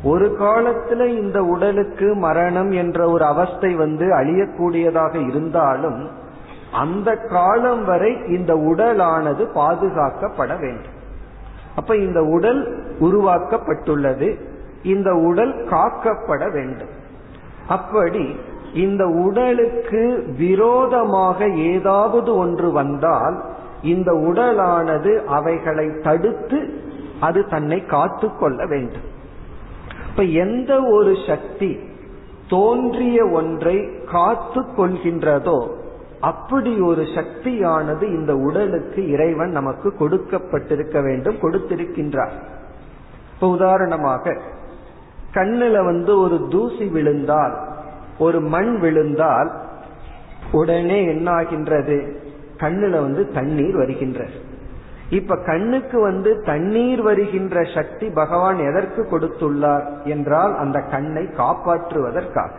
[0.03, 6.19] ஒரு காலத்துல இந்த உடலுக்கு மரணம் என்ற ஒரு அவஸ்தை வந்து அழியக்கூடியதாக இருந்தாலும்
[6.71, 10.99] அந்த காலம் வரை இந்த உடலானது பாதுகாக்கப்பட வேண்டும்.
[11.75, 14.39] அப்ப இந்த உடல் உருவாக்கப்பட்டுள்ளது.
[14.83, 16.87] இந்த உடல் காக்கப்பட வேண்டும்.
[17.67, 18.35] அப்படி
[18.73, 23.43] இந்த உடலுக்கு விரோதமாக ஏதாவது ஒன்று வந்தால்
[23.83, 26.73] இந்த உடலானது அவைகளை தடுத்து
[27.19, 29.19] அது தன்னை காத்து கொள்ள வேண்டும்.
[30.09, 31.79] இப்ப எந்த ஒரு சக்தி
[32.49, 35.67] தோன்றிய ஒன்றை காத்து கொள்கின்றதோ
[36.21, 42.35] அப்படி ஒரு சக்தியானது இந்த உடலுக்கு இறைவன் நமக்கு கொடுக்கப்பட்டிருக்க வேண்டும் கொடுத்திருக்கின்றார்.
[43.33, 44.41] இப்ப உதாரணமாக
[45.33, 47.59] கண்ணுல வந்து ஒரு தூசி விழுந்தால்
[48.19, 49.51] ஒரு மண் விழுந்தால்
[50.51, 51.97] உடனே என்ன ஆகின்றது
[52.57, 54.49] கண்ணுல வந்து தண்ணீர் வருகின்றது.
[55.09, 62.51] இப்ப கண்ணுக்கு வந்து தண்ணீர் வருகின்ற சக்தி பகவான் எதற்கு கொடுத்துள்ளார் என்றால் அந்த கண்ணை காப்பாற்றுவதற்காக.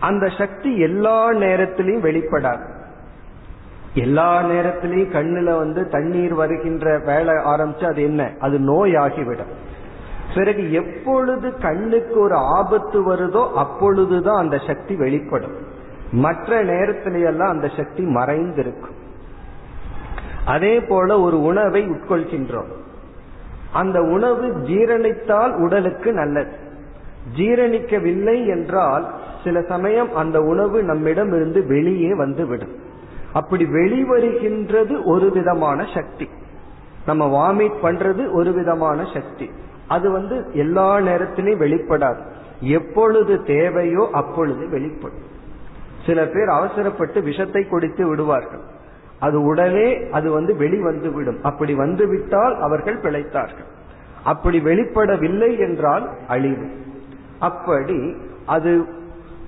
[0.00, 2.74] அந்த சக்தி எல்லா நேரத்திலையும் வெளிப்படாது.
[3.94, 8.32] எல்லா நேரத்திலையும் கண்ணுல வந்து தண்ணீர் வருகின்ற வேலை ஆரம்பிச்சு அது என்ன?
[8.38, 9.52] அது நோயாகிவிடும்.
[10.34, 15.54] பிறகு எப்பொழுது கண்ணுக்கு ஒரு ஆபத்து வருதோ அப்பொழுதுதான் அந்த சக்தி வெளிப்படும்.
[16.12, 18.94] மற்ற நேரத்திலேயெல்லாம் அந்த சக்தி மறைந்திருக்கும்.
[20.44, 22.72] அதே போல ஒரு உணவை உட்கொள்கின்றோம்.
[23.72, 26.52] அந்த உணவு ஜீரணித்தால் உடலுக்கு நல்லது.
[27.36, 29.12] ஜீரணிக்கவில்லை என்றால்
[29.46, 32.74] சில சமயம் அந்த உணவு நம்மிடம் இருந்து வெளியே வந்துவிடும்.
[33.32, 36.26] அப்படி வெளிவருகின்றது ஒரு விதமான சக்தி.
[37.06, 39.46] நம்ம வாமிட் பண்றது ஒரு விதமான சக்தி.
[39.88, 42.22] அது வந்து எல்லா நேரத்திலையும் வெளிப்படாது.
[42.60, 45.24] எப்பொழுது தேவையோ அப்பொழுது வெளிப்படும்.
[46.06, 48.64] சில பேர் அவசரப்பட்டு விஷத்தை குடித்து விடுவார்கள்.
[49.20, 53.70] அது உடனே அது வந்து வெளிவந்து விடும் அப்படி வந்து விட்டால் அவர்கள் பிழைத்தார்கள்.
[54.24, 56.66] அப்படி வெளிப்படவில்லை என்றால் அழிவு.
[57.38, 57.98] அப்படி
[58.46, 58.72] அது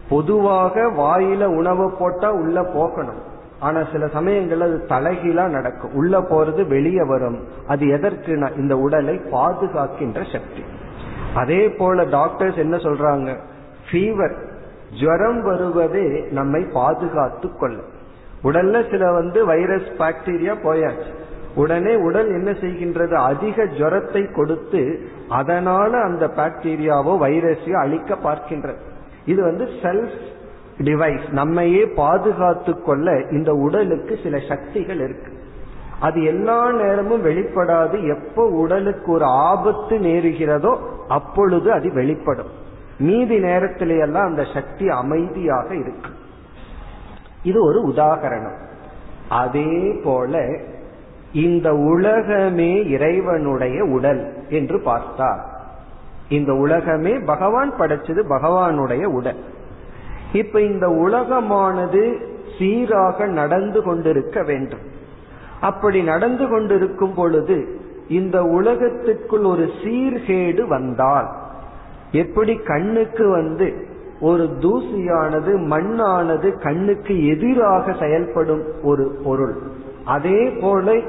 [0.08, 3.22] பொதுவாக வாயில உணவு போட்டா உள்ள போகணும்
[3.60, 5.94] ஆனா சில சமயங்கள் அது தலைகீழா நடக்கும்.
[5.94, 7.38] உள்ள போறது வெளியே வரும்.
[7.66, 10.62] அது எதற்கு இந்த உடலை பாதுகாக்கின்ற சக்தி.
[11.34, 13.36] அதே போல டாக்டர்ஸ் என்ன சொல்றாங்க?
[13.88, 14.36] ஃபீவர்
[15.00, 17.78] ஜுரம் வருவதே நம்மை பாதுகாத்து கொள்ள
[18.44, 21.10] உடல்ல சில வந்து வைரஸ் பாக்டீரியா போயாச்சு.
[21.54, 23.14] உடனே உடல் என்ன செய்கின்றது?
[23.30, 24.82] அதிக ஜுரத்தை கொடுத்து
[25.28, 28.80] அதனால அந்த பாக்டீரியாவோ வைரஸையோ அழிக்க பார்க்கின்றது.
[29.24, 30.36] இது வந்து செல்ஃப்
[30.78, 35.32] டிவைஸ் நம்மையே பாதுகாத்து கொள்ள இந்த உடலுக்கு சில சக்திகள் இருக்கு.
[36.00, 38.08] அது எல்லா நேரமும் வெளிப்படாது.
[38.08, 40.76] எப்போ உடலுக்கு ஒரு ஆபத்து நேருகிறதோ
[41.08, 42.50] அப்பொழுது அது வெளிப்படும்.
[42.98, 46.10] மீதி நேரத்திலேயெல்லாம் அந்த சக்தி அமைதியாக இருக்கு.
[47.42, 48.58] இது ஒரு உதாகரணம்.
[49.28, 50.58] அதே போல
[51.32, 55.57] இந்த உலகமே இறைவனுடைய உடல் என்று பார்த்தார்
[56.28, 59.44] இந்த உலகமே பகவான் படைச்சது பகவானுடைய உடல்
[60.32, 62.22] இப்ப இந்த உலகமானது
[62.58, 64.80] சீராக நடந்து கொண்டிருக்க வேண்டும்.
[65.60, 71.28] அப்படி நடந்து கொண்டிருக்கும் பொழுது இந்த உலகத்திற்குள் ஒரு சீர்கேடு வந்தால்
[72.12, 73.86] எப்படி கண்ணுக்கு வந்து
[74.20, 79.56] ஒரு தூசியானது மண்ணானது கண்ணுக்கு எதிராக செயல்படும் ஒரு பொருள்.
[80.04, 81.00] அதே போல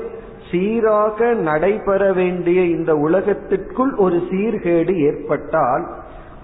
[0.51, 5.85] சீராக நடைபெற வேண்டிய இந்த உலகத்திற்குள் ஒரு சீர்கேடு ஏற்பட்டால்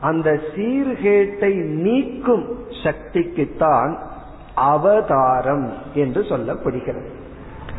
[0.01, 2.45] அந்த சீர்கேட்டை நீக்கும்
[2.83, 3.97] சக்திக்குத்தான்
[4.55, 7.09] அவதாரம் என்று சொல்லப்படுகிறது.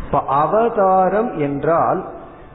[0.06, 2.04] இப்ப அவதாரம் என்றால்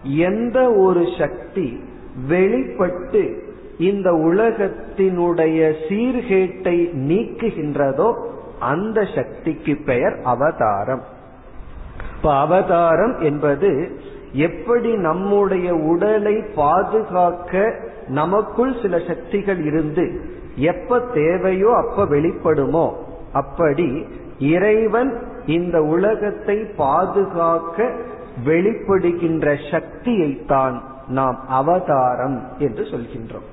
[0.04, 1.84] எந்த ஒரு சக்தி
[2.28, 3.44] வெளிப்பட்டு
[3.78, 8.10] இந்த உலகத்தினுடைய சீர்கேட்டை நீக்குகின்றதோ
[8.60, 11.04] அந்த சக்திக்கு பெயர் அவதாரம்.
[12.22, 14.00] இப்ப அவதாரம் என்பது
[14.32, 17.76] எப்படி நம்முடைய உடலை பாதுகாக்க
[18.08, 20.22] நமக்குள் சில சக்திகள் இருந்து
[20.56, 22.94] எப்ப தேவையோ அப்ப வெளிப்படுமோ
[23.34, 24.06] அப்படி
[24.40, 27.92] இறைவன் இந்த உலகத்தை பாதுகாக்க
[28.46, 33.48] வெளிப்படுகின்ற சக்தியைத்தான் நாம் அவதாரம் என்று சொல்கின்றோம்.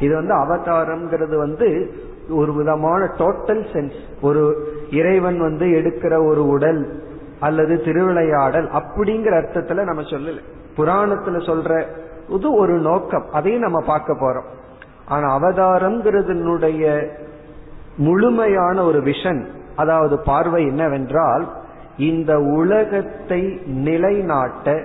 [0.00, 1.94] இது வந்து அவதாரம்ங்கிறது வந்து
[2.28, 7.04] ஒரு விதமான டோட்டல் சென்ஸ் ஒரு இறைவன் வந்து எடுக்கிற ஒரு உடல்
[7.40, 10.38] அல்லது திருவிளையாடல் அப்படிங்கிற அர்த்தத்துல நம்ம சொல்லல.
[10.76, 11.86] புராணத்துல சொல்ற
[12.28, 13.26] இது ஒரு நோக்கம்.
[13.32, 14.74] அதையும் நம்ம பார்க்க போறோம்.
[15.06, 17.08] ஆனா அவதாரம்ங்கிறதுனுடைய
[17.96, 19.44] முழுமையான ஒரு விஷன்
[19.76, 21.52] அதாவது பார்வை என்னவென்றால்
[21.96, 24.84] இந்த உலகத்தை நிலைநாட்ட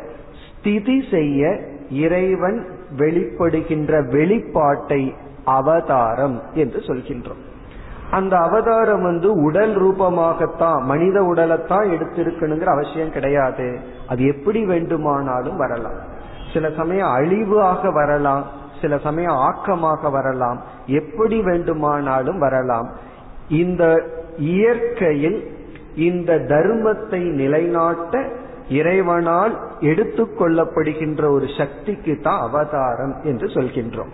[0.59, 1.59] ஸ்திதி செய்ய
[1.89, 5.13] இறைவன் வெளிப்படுகின்ற வெளிப்பாட்டை
[5.45, 7.49] அவதாரம் என்று சொல்கின்றோம்.
[8.11, 13.79] அந்த அவதாரம் வந்து உடல் ரூபமாகத்தான் மனித உடலைத்தான் எடுத்திருக்கணுங்கிற அவசியம் கிடையாது.
[14.07, 15.99] அது எப்படி வேண்டுமானாலும் வரலாம்.
[16.53, 18.43] சில சமயம் அழிவாக வரலாம்
[18.81, 22.89] சில சமயம் ஆக்கமாக வரலாம் எப்படி வேண்டுமானாலும் வரலாம்.
[23.49, 23.83] இந்த
[24.37, 25.39] இயற்கையில்
[25.95, 28.23] இந்த தர்மத்தை நிலைநாட்ட
[28.69, 34.11] இறைவனால் எடுத்துக்கொள்ளப்படுகின்ற ஒரு சக்திக்கு தான் அவதாரம் என்று சொல்கின்றோம்.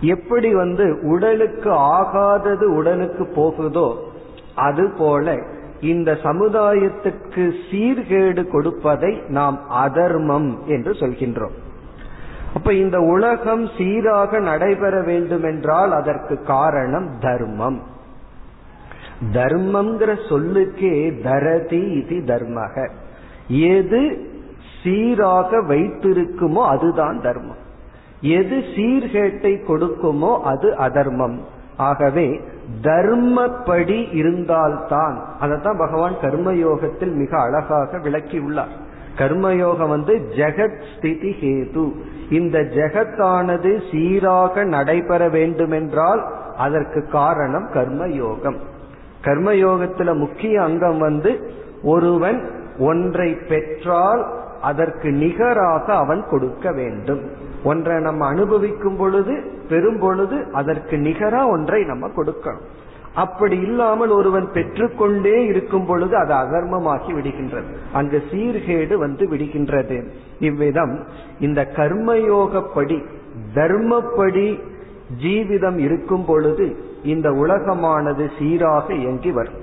[0.00, 4.08] எப்படி வந்து உடலுக்கு ஆகாதது உடலுக்கு போகுதோ
[4.56, 5.38] அதுபோல
[5.80, 11.56] இந்த சமுதாயத்துக்கு சீர்கேடு கொடுப்பதை நாம் அதர்மம் என்று சொல்கின்றோம்.
[12.54, 17.82] அப்ப இந்த உலகம் சீராக நடைபெற வேண்டும் என்றால் அதற்கு காரணம் தர்மம்.
[19.32, 22.90] தர்மம்ங்கிற சொல்லுக்கே தரதி இது தர்மக.
[23.48, 24.30] எது
[24.82, 27.68] சீராக வைத்திருக்குமோ அதுதான் தர்மம்.
[28.20, 31.40] எது சீர்கேட்டை கொடுக்குமோ அது அதர்மம்.
[31.76, 32.40] ஆகவே
[32.82, 41.92] தர்மப்படி இருந்தால்தான் அதைத்தான் பகவான் கர்மயோகத்தில் மிக அழகாக விளக்கி உள்ளார் கர்மயோகம் வந்து ஜெகத் ஸ்திதி ஹேது.
[42.30, 48.56] இந்த ஜெகத்தானது சீராக நடைபெற வேண்டுமென்றால் அதற்கு காரணம் கர்மயோகம்.
[49.24, 51.50] கர்மயோகத்துல முக்கிய அங்கம் வந்து
[51.82, 54.26] ஒருவன் ஒன்றை பெற்றால்
[54.60, 57.48] அதற்கு நிகராக அவன் கொடுக்க வேண்டும்.
[57.64, 62.66] ஒன்றை நம்ம அனுபவிக்கும் பொழுது பெறும் பொழுது அதற்கு நிகரா ஒன்றை நம்ம கொடுக்கணும்.
[63.14, 67.64] அப்படி இல்லாமல் ஒருவன் பெற்றுக்கொண்டே இருக்கும் பொழுது அது அதர்மமாகி விடுகின்றது.
[67.92, 70.06] அங்கு சீர்கேடு வந்து விடுகின்றது.
[70.40, 71.04] இவ்விதம்
[71.40, 73.04] இந்த கர்மயோகப்படி
[73.54, 74.60] தர்மப்படி
[75.22, 79.60] ஜீவிதம் இருக்கும் பொழுது இந்த உலகமானது சீராக இயங்கி வரும்.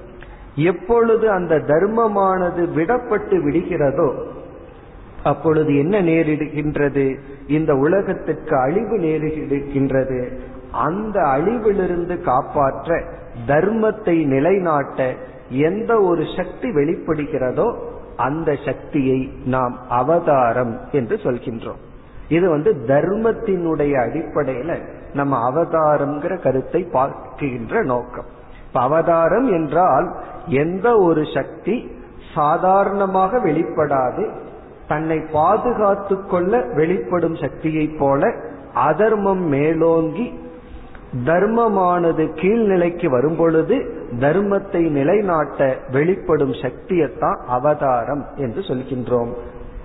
[0.56, 4.14] எப்பொழுது அந்த தர்மமானது விடப்பட்டு விடுகிறதோ
[5.24, 7.20] அப்பொழுது என்ன நேரிடுகின்றது?
[7.48, 10.38] இந்த உலகத்திற்கு அழிவு நேரிடுகின்றது.
[10.72, 13.02] அந்த அழிவிலிருந்து காப்பாற்ற
[13.48, 15.14] தர்மத்தை நிலைநாட்ட
[15.50, 17.76] எந்த ஒரு சக்தி வெளிப்படுகிறதோ
[18.16, 21.82] அந்த சக்தியை நாம் அவதாரம் என்று சொல்கின்றோம்.
[22.30, 24.80] இது வந்து தர்மத்தினுடைய அடிப்படையில
[25.14, 28.26] நம்ம அவதாரம்ங்கிற கருத்தை பார்க்கின்ற நோக்கம்.
[28.68, 31.92] இப்ப அவதாரம் என்றால் எந்த ஒரு சக்தி
[32.36, 34.30] சாதாரணமாக வெளிப்படாது
[34.88, 38.32] தன்னை பாதுகாத்து கொள்ள வெளிப்படும் சக்தியைப் போல
[38.74, 40.46] அதர்மம் மேலோங்கி
[41.26, 43.76] தர்மமானது கீழ்நிலைக்கு வரும் பொழுது
[44.20, 49.32] தர்மத்தை நிலைநாட்ட வெளிப்படும் சக்தியத்தான் அவதாரம் என்று சொல்கின்றோம்.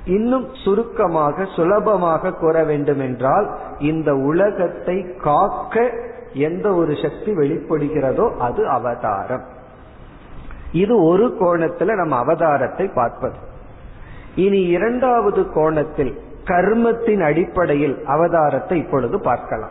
[0.04, 3.46] இன்னும் சுருக்கமாக சுலபமாக கூற வேண்டும் என்றால்
[3.78, 5.90] இந்த உலகத்தை காக்க
[6.32, 9.44] எந்த ஒரு சக்தி வெளிப்படுகிறதோ அது அவதாரம்.
[10.72, 13.38] இது ஒரு கோணத்துல நம்ம அவதாரத்தை பார்ப்பது.
[14.34, 19.70] இனி இரண்டாவது கோணத்தில் கர்மத்தின் அடிப்படையில் அவதாரத்தை இப்பொழுது பார்க்கலாம்.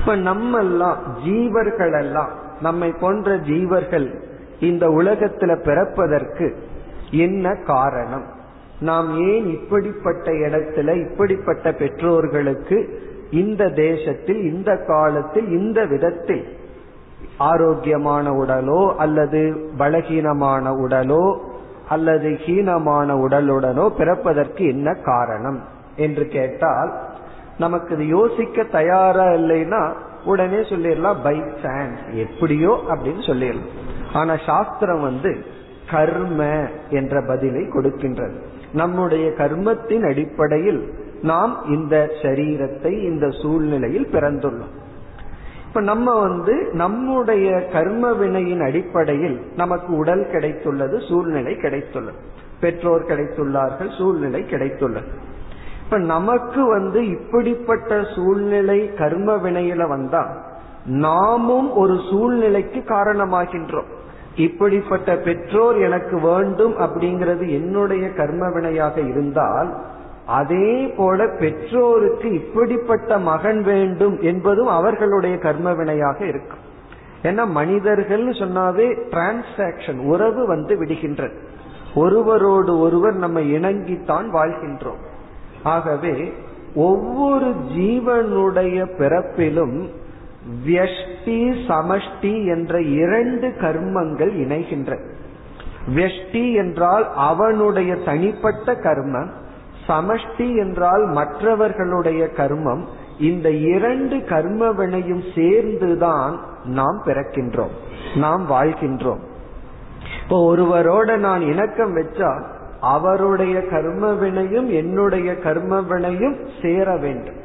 [0.00, 2.28] இப்ப நம்ம எல்லாம் ஜீவர்கள் எல்லாம்
[2.60, 4.20] நம்மை போன்ற ஜீவர்கள்
[4.60, 6.56] இந்த உலகத்துல பிறப்பதற்கு
[7.10, 8.24] என்ன காரணம்?
[8.80, 16.44] நாம் ஏன் இப்படிப்பட்ட இடத்துல இப்படிப்பட்ட பெற்றோர்களுக்கு இந்த தேசத்தில் இந்த காலத்தில் இந்த விதத்தில்
[17.38, 21.38] ஆரோக்கியமான உடலோ அல்லது பலகீனமான உடலோ
[21.92, 25.60] அல்லது ஹீனமான உடலுடனோ பிறப்பதற்கு என்ன காரணம்?
[25.96, 26.92] என்று கேட்டால்
[27.58, 29.82] நமக்கு இது யோசிக்க தயாரா இல்லைன்னா
[30.24, 33.72] உடனே சொல்லிடலாம் பை சான்ஸ் எப்படியோ அப்படின்னு சொல்லிடலாம்.
[34.12, 35.32] ஆனா சாஸ்திரம் வந்து
[35.90, 36.40] கர்ம
[36.90, 38.36] என்ற பதிலை கொடுக்கின்றது.
[38.72, 40.82] நம்முடைய கர்மத்தின் அடிப்படையில்
[41.22, 44.74] நாம் இந்த சரீரத்தை இந்த சூழ்நிலையில் பிறந்துள்ளோம்.
[45.72, 52.18] இப்ப நம்ம வந்து நம்முடைய கர்ம வினையின் அடிப்படையில் நமக்கு உடல் கிடைத்துள்ளது சூழ்நிலை கிடைத்துள்ளது.
[52.60, 55.06] பெற்றோர் கிடைத்துள்ளார்கள் சூழ்நிலை கிடைத்துள்ளது.
[55.84, 60.36] இப்ப நமக்கு வந்து இப்படிப்பட்ட சூழ்நிலை கர்ம வினையில வந்தா
[60.86, 63.88] நாமும் ஒரு சூழ்நிலைக்கு காரணமாகின்றோம்.
[64.36, 69.76] இப்படிப்பட்ட பெற்றோர் எனக்கு வேண்டும் அப்படிங்கிறது என்னுடைய கர்ம வினையாக இருந்தால்
[70.26, 76.58] அதே போல பெற்றோருக்கு இப்படிப்பட்ட மகன் வேண்டும் என்பதும் அவர்களுடைய கர்ம வினையாக இருக்கும்.
[77.22, 81.34] ஏன்னா மனிதர்கள் சொன்னாவே டிரான்சாக்சன் உறவு வந்து விடுகின்றது.
[81.94, 85.02] ஒருவரோடு ஒருவர் நம்ம இணங்கித்தான் வாழ்கின்றோம்.
[85.62, 86.32] ஆகவே
[86.74, 89.88] ஒவ்வொரு ஜீவனுடைய பிறப்பிலும்
[90.66, 95.10] வியஷ்டி சமஷ்டி என்ற இரண்டு கர்மங்கள் இணைகின்றன.
[95.94, 99.28] வியஷ்டி என்றால் அவனுடைய தனிப்பட்ட கர்மம்
[99.86, 102.86] சமஷ்டி என்றால் மற்றவர்களுடைய கர்மம்
[103.18, 107.74] இந்த இரண்டு கர்ம வினையும் சேர்ந்துதான் நாம் பிறக்கின்றோம்
[108.14, 109.22] நாம் வாழ்கின்றோம்.
[110.22, 112.42] இப்போ ஒருவரோட நான் இணக்கம் வச்சா
[112.80, 117.40] அவருடைய கர்ம வினையும் என்னுடைய கர்ம வினையும் சேர வேண்டும்.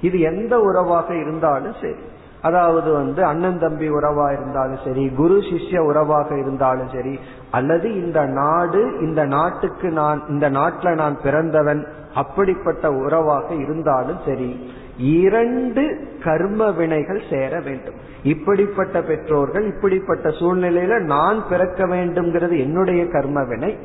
[0.00, 2.02] இது எந்த உறவாக இருந்தாலும் சரி.
[2.42, 7.18] அதாவது வந்து அண்ணன் தம்பி உறவா இருந்தாலும் சரி குரு சிஷ்ய உறவாக இருந்தாலும் சரி
[7.50, 16.08] அல்லது இந்த நாடு இந்த நாட்டுக்கு நான் இந்த நாட்டில் நான் பிறந்தவன் அப்படிப்பட்ட உறவாக இருந்தாலும் சரி இரண்டு
[16.24, 17.94] கர்ம வினைகள் சேர வேண்டும்.
[18.22, 23.78] இப்படிப்பட்ட பெற்றோர்கள் இப்படிப்பட்ட சூழ்நிலையில நான் பிறக்க வேண்டும்ங்கிறது என்னுடைய கர்ம வினை.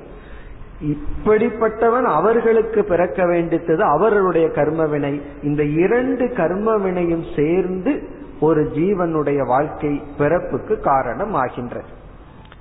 [0.83, 5.21] இப்படிப்பட்டவன் அவர்களுக்கு பிறக்க வேண்டியது அவர்களுடைய கர்ம வினை.
[5.43, 12.01] இந்த இரண்டு கர்ம வினையும் சேர்ந்து ஒரு ஜீவனுடைய வாழ்க்கை பிறப்புக்கு காரணம் ஆகின்றது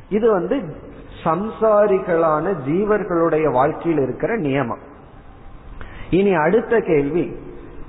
[0.09, 0.77] இது வந்து
[1.25, 4.83] சம்சாரிகளான ஜீவர்களுடைய வாழ்க்கையில் இருக்கிற நியமம்.
[6.11, 7.37] இனி அடுத்த கேள்வி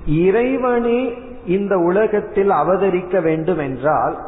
[0.06, 4.18] இறைவனே இந்த உலகத்தில் அவதரிக்க வேண்டும் என்றால்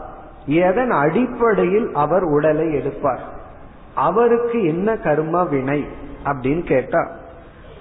[0.46, 3.20] எதன் அடிப்படையில் அவர் உடலை எடுப்பார்?
[3.94, 5.87] அவருக்கு என்ன கர்ம வினை?
[6.24, 7.15] அப்படின்னு கேட்டா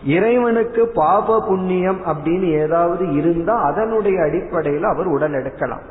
[0.06, 5.82] இறைவனுக்கு பாப புண்ணியம் அப்படின்னு ஏதாவது இருந்தா அதனுடைய அடிப்படையில் அவர் உடல் எடுக்கலாம்.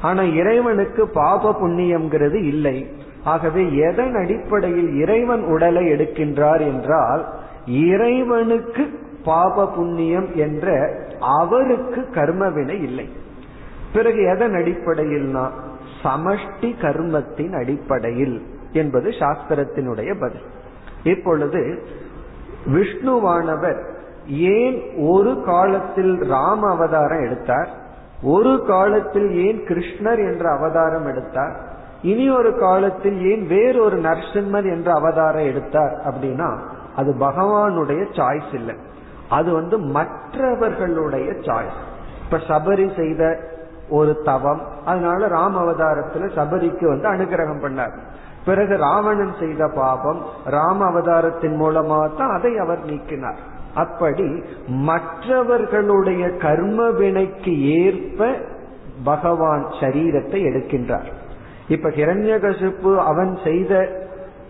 [0.00, 2.86] ஆனா இறைவனுக்கு பாப புண்ணியம்ங்கிறது இல்லை.
[3.24, 7.26] ஆகவே எதன் அடிப்படையில் இறைவன் உடலை எடுக்கின்றார் என்றால்
[7.66, 13.08] இறைவனுக்கு பாப புண்ணியம் என்ற அவருக்கு கர்மவினை இல்லை.
[13.92, 15.50] பிறகு எதன் அடிப்படையில்னா
[16.02, 20.48] சமஷ்டி கர்மத்தின் அடிப்படையில் என்பது சாஸ்திரத்தினுடைய பதில்.
[21.02, 21.60] இப்பொழுது
[22.66, 23.90] விஷ்ணுவானவர்
[24.26, 27.68] ஏன் ஒரு காலத்தில் ராம அவதாரம் எடுத்தார்?
[28.22, 31.56] ஒரு காலத்தில் ஏன் கிருஷ்ணர் என்ற அவதாரம் எடுத்தார்?
[32.02, 36.58] இனி ஒரு காலத்தில் ஏன் வேறொரு நரசிம்மர் என்ற அவதாரம் எடுத்தார் அப்படின்னா
[36.96, 38.74] அது பகவானுடைய சாய்ஸ் இல்லை.
[39.30, 41.78] அது வந்து மற்றவர்களுடைய சாய்ஸ்
[42.24, 43.50] இப்ப சபரி செய்த
[43.90, 47.98] ஒரு தவம் அதனால ராம அவதாரத்துல சபரிக்கு வந்து அனுகிரகம் பண்ணார்.
[48.44, 53.40] பிறகு ராவணன் செய்த பாபம் ராம அவதாரத்தின் மூலமா தான் அதை அவர் நீக்கினார்.
[53.74, 57.52] அப்படி மற்றவர்களுடைய கர்ம வினைக்கு
[57.84, 58.30] ஏற்ப
[59.04, 61.10] பகவான் சரீரத்தை எடுக்கின்றார்.
[61.68, 64.00] இப்ப ஹிரண்யகசிப்பு அவன் செய்த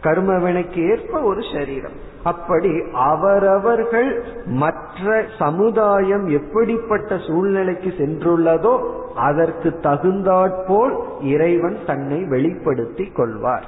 [0.01, 1.93] கர்ம வினைக்கு ஏற்ப ஒரு சரீரம்.
[2.25, 8.75] அப்படி அவரவர்கள் மற்ற சமுதாயம் எப்படிப்பட்ட சூழ்நிலைக்கு சென்றுள்ளதோ
[9.15, 13.67] அதற்கு தகுந்தாற்போல் இறைவன் தன்னை வெளிப்படுத்தி கொள்வார்.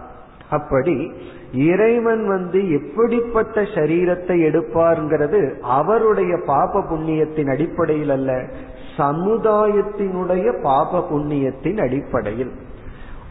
[0.51, 1.12] அப்படி
[1.53, 8.45] இறைவன் வந்து எப்படிப்பட்ட சரீரத்தை எடுப்பார்ங்கிறது அவருடைய பாப புண்ணியத்தின் அடிப்படையில் அல்ல
[8.97, 12.53] சமுதாயத்தினுடைய பாப புண்ணியத்தின் அடிப்படையில்.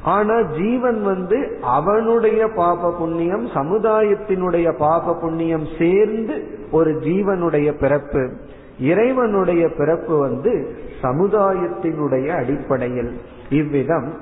[0.03, 8.37] ஆனா ஜீவன் வந்து அவனுடைய பாப புண்ணியம் சமுதாயத்தினுடைய பாப புண்ணியம் சேர்ந்து ஒரு ஜீவனுடைய பிறப்பு
[8.79, 13.17] இறைவனுடைய பிறப்பு வந்து சமுதாயத்தினுடைய அடிப்படையில்.
[13.49, 14.13] இவ்விதம்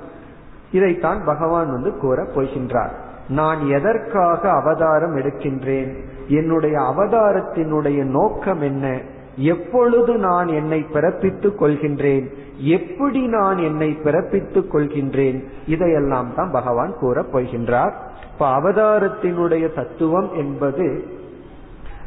[0.72, 2.92] இதைத்தான் பகவான் வந்து கூற போகின்றார்.
[3.28, 5.94] நான் எதற்காக அவதாரம் எடுக்கின்றேன்?
[6.28, 9.00] என்னுடைய அவதாரத்தினுடைய நோக்கம் என்ன?
[9.36, 12.32] எப்பொழுது நான் என்னை பிறப்பித்துக் கொள்கின்றேன்?
[12.56, 15.44] எப்படி நான் என்னை பிறப்பித்துக் கொள்கின்றேன்?
[15.66, 17.92] இதையெல்லாம் தான் பகவான் கூறப் போகின்றார்.
[18.32, 21.04] இப்ப அவதாரத்தினுடைய தத்துவம் என்பது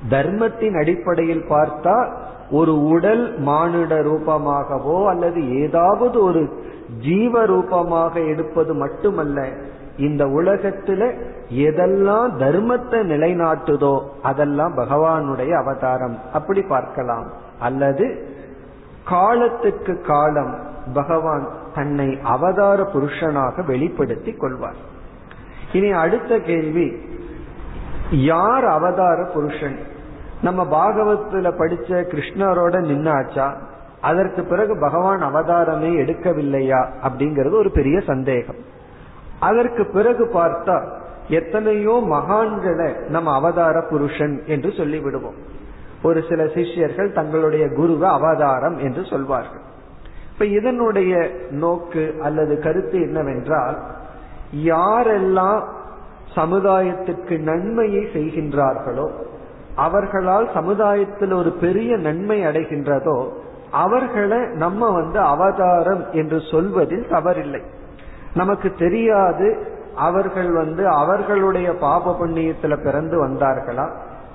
[0.09, 2.11] தர்மத்தின் அடிப்படையில் பார்த்தா
[2.51, 6.63] ஒரு உடல் மானுட ரூபமாகவோ அல்லது ஏதாவது ஒரு
[6.99, 9.49] ஜீவ ரூபமாக எடுப்பது மட்டுமல்ல
[9.97, 11.13] இந்த உலகத்துல
[11.49, 16.19] எதெல்லாம் தர்மத்தை நிலைநாட்டுதோ அதெல்லாம் பகவானுடைய அவதாரம்.
[16.33, 17.31] அப்படி பார்க்கலாம்.
[17.59, 18.33] அல்லது
[19.05, 20.59] காலத்துக்கு காலம்
[20.93, 24.75] பகவான் தன்னை அவதார புருஷனாக வெளிப்படுத்தி கொள்வார்.
[25.73, 27.01] இனி அடுத்த கேள்வி
[28.11, 29.77] யார் அவதார புருஷன்?
[30.41, 33.55] நம்ம பாகவத்துல படிச்ச கிருஷ்ணரோட நின்னாச்சா?
[34.09, 38.59] அதற்கு பிறகு பகவான் அவதாரமே எடுக்கவில்லையா அப்படிங்கிறது ஒரு பெரிய சந்தேகம்.
[39.39, 40.77] அதற்கு பிறகு பார்த்தா
[41.29, 45.39] எத்தனையோ மகான்களை நம்ம அவதார புருஷன் என்று சொல்லி விடுவோம்
[46.03, 49.63] ஒரு சில சிஷ்யர்கள் தங்களுடைய குருவை அவதாரம் என்று சொல்வார்கள்.
[50.33, 51.13] இப்ப இதனுடைய
[51.63, 53.77] நோக்கு அல்லது கருத்து என்னவென்றால்
[54.65, 55.63] யாரெல்லாம்
[56.35, 59.07] சமுதாயத்திற்கு நன்மையை செய்கின்றார்களோ
[59.75, 63.17] அவர்களால் சமுதாயத்தில் ஒரு பெரிய நன்மை அடைகின்றதோ
[63.71, 67.61] அவர்களை நம்ம வந்து அவதாரம் என்று சொல்வதில் தவறில்லை.
[68.33, 73.89] நமக்கு தெரியாது அவர்கள் வந்து அவர்களுடைய பாப புண்ணியத்துல பிறந்து வந்தார்களா?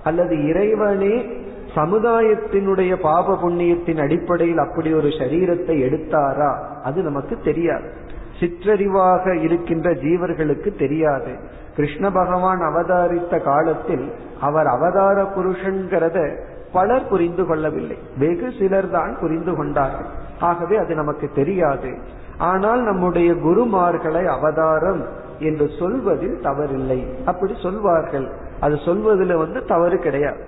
[0.04, 1.28] அல்லது இறைவனே
[1.74, 6.56] சமுதாயத்தினுடைய பாப புண்ணியத்தின் அடிப்படையில் அப்படி ஒரு சரீரத்தை எடுத்தாரா?
[6.84, 7.92] அது நமக்கு தெரியாது.
[8.40, 11.36] சிற்றறிவாக இருக்கின்ற ஜீவர்களுக்கு தெரியாது.
[11.76, 16.36] கிருஷ்ண பகவான் அவதாரித்த காலத்தில் அவர் அவதார புருஷன்கிறத
[16.72, 17.98] பலர் புரிந்து கொள்ளவில்லை.
[18.18, 20.06] வெகு சிலர் தான் புரிந்து கொண்டார்கள்.
[20.40, 21.98] ஆகவே அது நமக்கு தெரியாது.
[22.38, 25.02] ஆனால் நம்முடைய குருமார்களை அவதாரம்
[25.38, 27.00] என்று சொல்வதில் தவறில்லை.
[27.26, 28.28] அப்படி சொல்வார்கள்.
[28.60, 30.42] அது சொல்வதில் வந்து தவறு கிடையாது.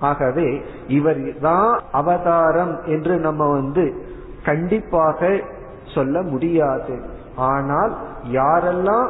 [0.00, 3.84] ஆகவே இவர் தான் அவதாரம் என்று நம்ம வந்து
[4.42, 5.40] கண்டிப்பாக
[5.94, 6.94] சொல்ல முடியாது.
[7.36, 7.92] ஆனால்
[8.30, 9.08] யாரெல்லாம்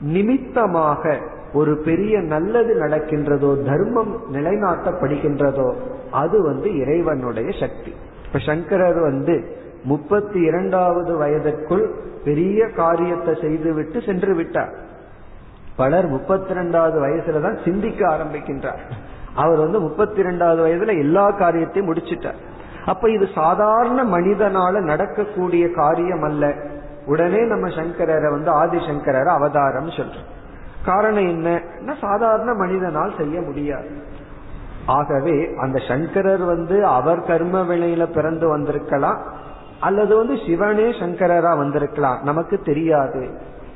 [0.00, 1.20] நிமித்தமாக
[1.54, 5.74] ஒரு பெரிய நல்லது நடக்கின்றதோ தர்மம் நிலைநாட்டப்படுகின்றதோ
[6.10, 7.94] அது வந்து இறைவனுடைய சக்தி.
[8.26, 11.94] இப்ப சங்கரர் வந்து முப்பத்தி இரண்டாவது வயதிற்குள்
[12.24, 14.72] பெரிய காரியத்தை செய்துவிட்டு சென்று விட்டார்.
[15.76, 18.82] பலர் முப்பத்தி ரெண்டாவது வயசுல தான் சிந்திக்க ஆரம்பிக்கின்றார்.
[19.34, 22.40] அவர் வந்து முப்பத்தி ரெண்டாவது வயதுல எல்லா காரியத்தையும் முடிச்சிட்டார்.
[22.86, 26.54] அப்ப இது சாதாரண மனிதனால நடக்கக்கூடிய காரியம் அல்ல.
[27.06, 30.38] உடனே நம்ம சங்கரரை வந்து ஆதிசங்கரரை அவதாரம் சொல்றோம்
[30.84, 31.60] காரணம் என்ன?
[32.00, 33.90] சாதாரண மனிதனால் செய்ய முடியாது.
[34.86, 39.22] ஆகவே அந்த சங்கரர் வந்து அவர் கர்ம வினையில பிறந்து வந்திருக்கலாம்
[39.80, 43.30] அல்லது வந்து சிவனே சங்கரரா வந்திருக்கலாம் நமக்கு தெரியாது.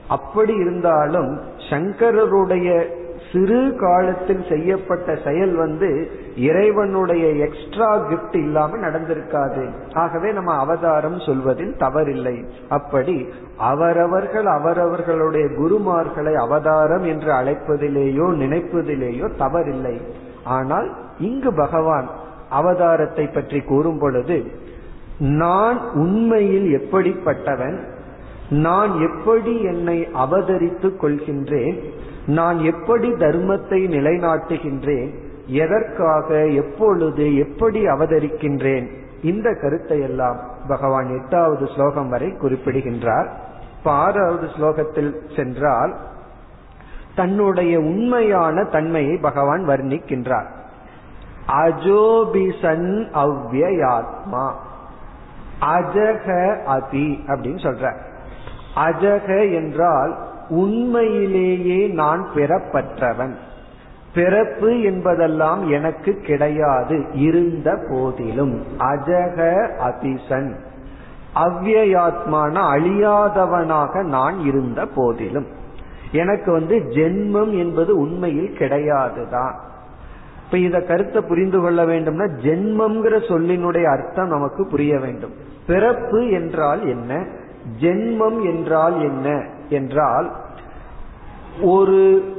[0.09, 1.41] அப்படி இருந்தாலும்
[1.71, 2.87] சங்கரருடைய
[3.35, 5.89] சிறு காலத்தில் செய்யப்பட்ட செயல் வந்து
[6.37, 9.65] இறைவனுடைய எக்ஸ்ட்ரா கிஃப்ட் இல்லாம நடந்திருக்காது.
[9.93, 12.35] ஆகவே நம்ம அவதாரம் சொல்வதில் தவறில்லை.
[12.69, 13.17] அப்படி
[13.71, 19.97] அவரவர்கள் அவரவர்களுடைய குருமார்களை அவதாரம் என்று அழைப்பதிலேயோ நினைப்பதிலேயோ தவறில்லை.
[20.45, 22.09] ஆனால் இங்கு பகவான்
[22.51, 24.39] அவதாரத்தை பற்றி கூறும் பொழுது
[25.19, 27.77] நான் உண்மையில் எப்படிப்பட்டவன்?
[28.65, 31.79] நான் எப்படி என்னை அவதரித்துக் கொள்கின்றேன்?
[32.27, 35.15] நான் எப்படி தர்மத்தை நிலைநாட்டுகின்றேன்?
[35.47, 38.91] எதற்காக எப்பொழுது எப்படி அவதரிக்கின்றேன்?
[39.23, 43.33] இந்த கருத்தை எல்லாம் பகவான் எட்டாவது ஸ்லோகம் வரை குறிப்பிடுகின்றார்.
[43.79, 45.97] இப்ப ஆறாவது ஸ்லோகத்தில் சென்றால்
[47.15, 50.47] தன்னுடைய உண்மையான தன்மையை பகவான் வர்ணிக்கின்றார்.
[51.49, 54.51] அஜோபிசன் அவ்வியாத்மா
[55.61, 56.27] அஜக
[56.67, 57.93] அபி அப்படின்னு சொல்ற
[58.75, 60.19] அஜக என்றால்
[60.49, 63.35] உண்மையிலேயே நான் பெறப்பட்டவன்
[64.15, 68.63] பிறப்பு என்பதெல்லாம் எனக்கு கிடையாது இருந்த போதிலும்.
[68.79, 70.55] அஜக அபிசன்.
[71.35, 75.47] அவ்வியாத்மான அழியாதவனாக நான் இருந்த போதிலும்.
[76.13, 79.55] எனக்கு வந்து ஜென்மம் என்பது உண்மையில் கிடையாதுதான்.
[80.45, 85.33] இப்ப இத கருத்தை புரிந்து கொள்ள வேண்டும்னா ஜென்மம்ங்கிற சொல்லினுடைய அர்த்தம் நமக்கு புரிய வேண்டும்.
[85.67, 87.27] பிறப்பு என்றால் என்ன?
[87.81, 89.45] ஜென்மம் என்றால் என்ன?
[89.69, 90.33] என்றால்
[91.63, 92.33] ஒரு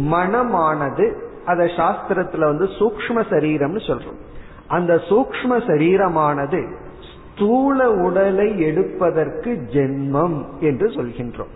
[0.00, 1.14] மனமானது
[1.44, 4.20] அத சாஸ்திரத்துல வந்து சூக்ம சரீரம்னு சொல்றோம்.
[4.66, 6.74] அந்த சூக்ம சரீரமானது
[7.10, 11.54] ஸ்தூல உடலை எடுப்பதற்கு ஜென்மம் என்று சொல்கின்றோம்.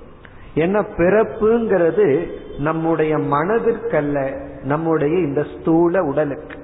[0.55, 2.27] என்ன பிறப்புங்கிறது
[2.59, 6.59] நம்முடைய மனதிற்கல்ல நம்முடைய இந்த ஸ்தூல உடலுக்கு.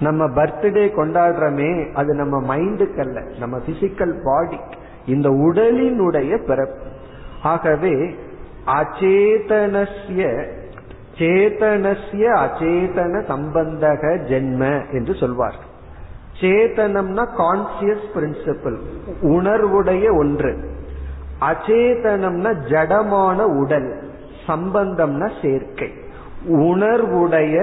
[0.00, 4.58] நம்ம பர்த்டே கொண்டாடுறோமே அது நம்ம மைண்டுக்கல்ல நம்ம பிசிக்கல் பாடி
[5.06, 6.93] இந்த உடலினுடைய பிறப்பு.
[7.44, 7.94] ஆகவே
[8.78, 10.22] அச்சேதனசிய
[11.18, 15.58] சேதனசிய அச்சேதன சம்பந்தக ஜென்ம என்று சொல்வார்
[16.40, 18.78] சேதனம்னா கான்சியஸ் பிரின்சிபிள்
[19.22, 20.52] உணர்வுடைய ஒன்று.
[21.40, 23.90] அச்சேதனம்னா ஜடமான உடல்
[24.46, 25.90] சம்பந்தம்னா சேர்க்கை.
[26.48, 27.56] உணர்வுடைய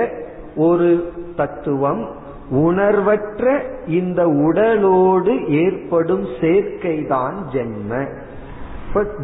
[0.55, 2.03] ஒரு தத்துவம்
[2.49, 3.43] உணர்வற்ற
[3.87, 7.37] இந்த உடலோடு ஏற்படும் சேர்க்கை தான்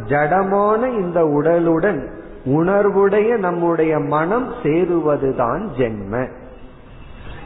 [0.09, 2.15] ஜடமான இந்த உடலுடன்
[2.45, 6.27] உணர்வுடைய நம்முடைய மனம் சேருவதுதான் ஜென்ம.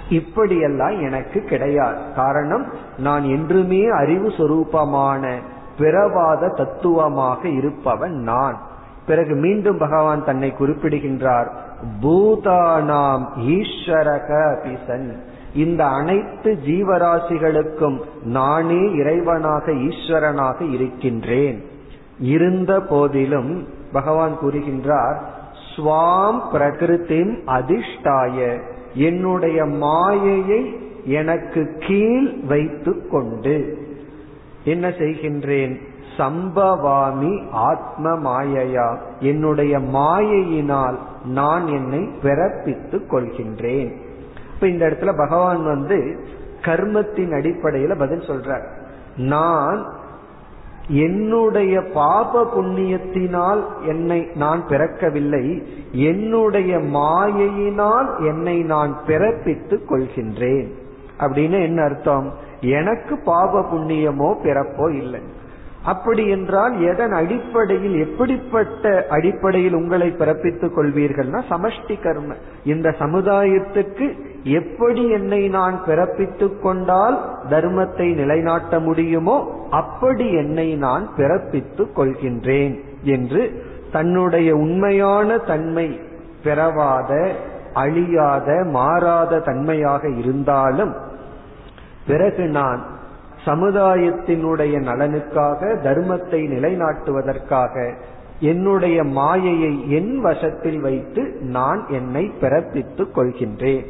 [0.10, 1.98] இப்படியெல்லாம் எனக்கு கிடையாது.
[2.16, 2.66] காரணம்
[2.98, 5.34] நான் என்றுமே அறிவு சொரூபமான
[5.78, 8.58] பிறவாத தத்துவமாக இருப்பவன் நான்.
[9.06, 11.52] பிறகு மீண்டும் பகவான் தன்னை குறிப்பிடுகின்றார்
[12.02, 15.18] பூதானாம் ஈஸ்வரக பிசன்
[15.54, 21.70] இந்த அனைத்து ஜீவராசிகளுக்கும் நானே இறைவனாக ஈஸ்வரனாக இருக்கின்றேன்.
[22.22, 25.18] இருந்த போதிலும் பகவான் கூறுகின்றார்
[25.76, 28.62] ஸ்வாம் பிரகிருத்தின் அதிர்ஷ்டாய
[28.94, 33.88] என்னுடைய மாயையை எனக்கு கீழ் வைத்து கொண்டு
[34.64, 35.80] என்ன செய்கின்றேன்?
[36.18, 43.92] சம்பவாமி ஆத்ம மாயையா என்னுடைய மாயையினால் நான் என்னை பிறப்பித்துக் கொள்கின்றேன்.
[44.54, 46.26] இப்ப இந்த இடத்துல பகவான் வந்து
[46.62, 48.68] கர்மத்தின் அடிப்படையில பதில் சொல்றார்.
[49.16, 49.92] நான்
[50.92, 60.68] என்னுடைய பாப புண்ணியத்தினால் என்னை நான் பிறக்கவில்லை என்னுடைய மாயையினால் என்னை நான் பிறப்பித்துக் கொள்கின்றேன்.
[61.20, 62.34] அப்படின்னு என்ன அர்த்தம்?
[62.62, 65.20] எனக்கு பாப புண்ணியமோ பிறப்போ இல்லை.
[65.84, 72.36] அப்படி என்றால் எதன் அடிப்படையில் எப்படிப்பட்ட அடிப்படையில் உங்களை பிறப்பித்துக் கொள்வீர்கள்னா சமஷ்டி கர்ம.
[72.64, 77.20] இந்த சமுதாயத்துக்கு எப்படி என்னை நான் பிறப்பித்துக் கொண்டால்
[77.50, 86.00] தர்மத்தை நிலைநாட்ட முடியுமோ அப்படி என்னை நான் பிறப்பித்துக் கொள்கின்றேன் என்று தன்னுடைய உண்மையான தன்மை
[86.44, 87.32] பிறவாத
[87.74, 90.96] அழியாத மாறாத தன்மையாக இருந்தாலும்
[92.08, 92.91] பிறகு நான்
[93.46, 97.96] சமுதாயத்தினுடைய நலனுக்காக தர்மத்தை நிலைநாட்டுவதற்காக
[98.40, 103.86] என்னுடைய மாயையை என் வசத்தில் வைத்து நான் என்னை பிறப்பித்துக் கொள்கின்றேன்.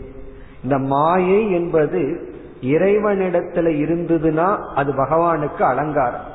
[0.63, 2.29] இந்த மாயை என்பது
[2.61, 6.27] இறைவனிடத்துல இருந்ததுன்னா அது பகவானுக்கு அலங்காரம்.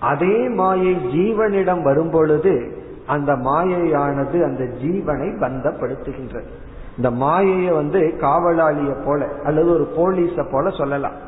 [0.00, 6.48] அதே மாயை ஜீவனிடம் வரும்பொழுது அந்த மாயையானது அந்த ஜீவனை பந்தப்படுத்துகின்றது.
[6.96, 11.26] இந்த மாயையை வந்து காவலாளிய போல அல்லது ஒரு போலீஸ போல சொல்லலாம்.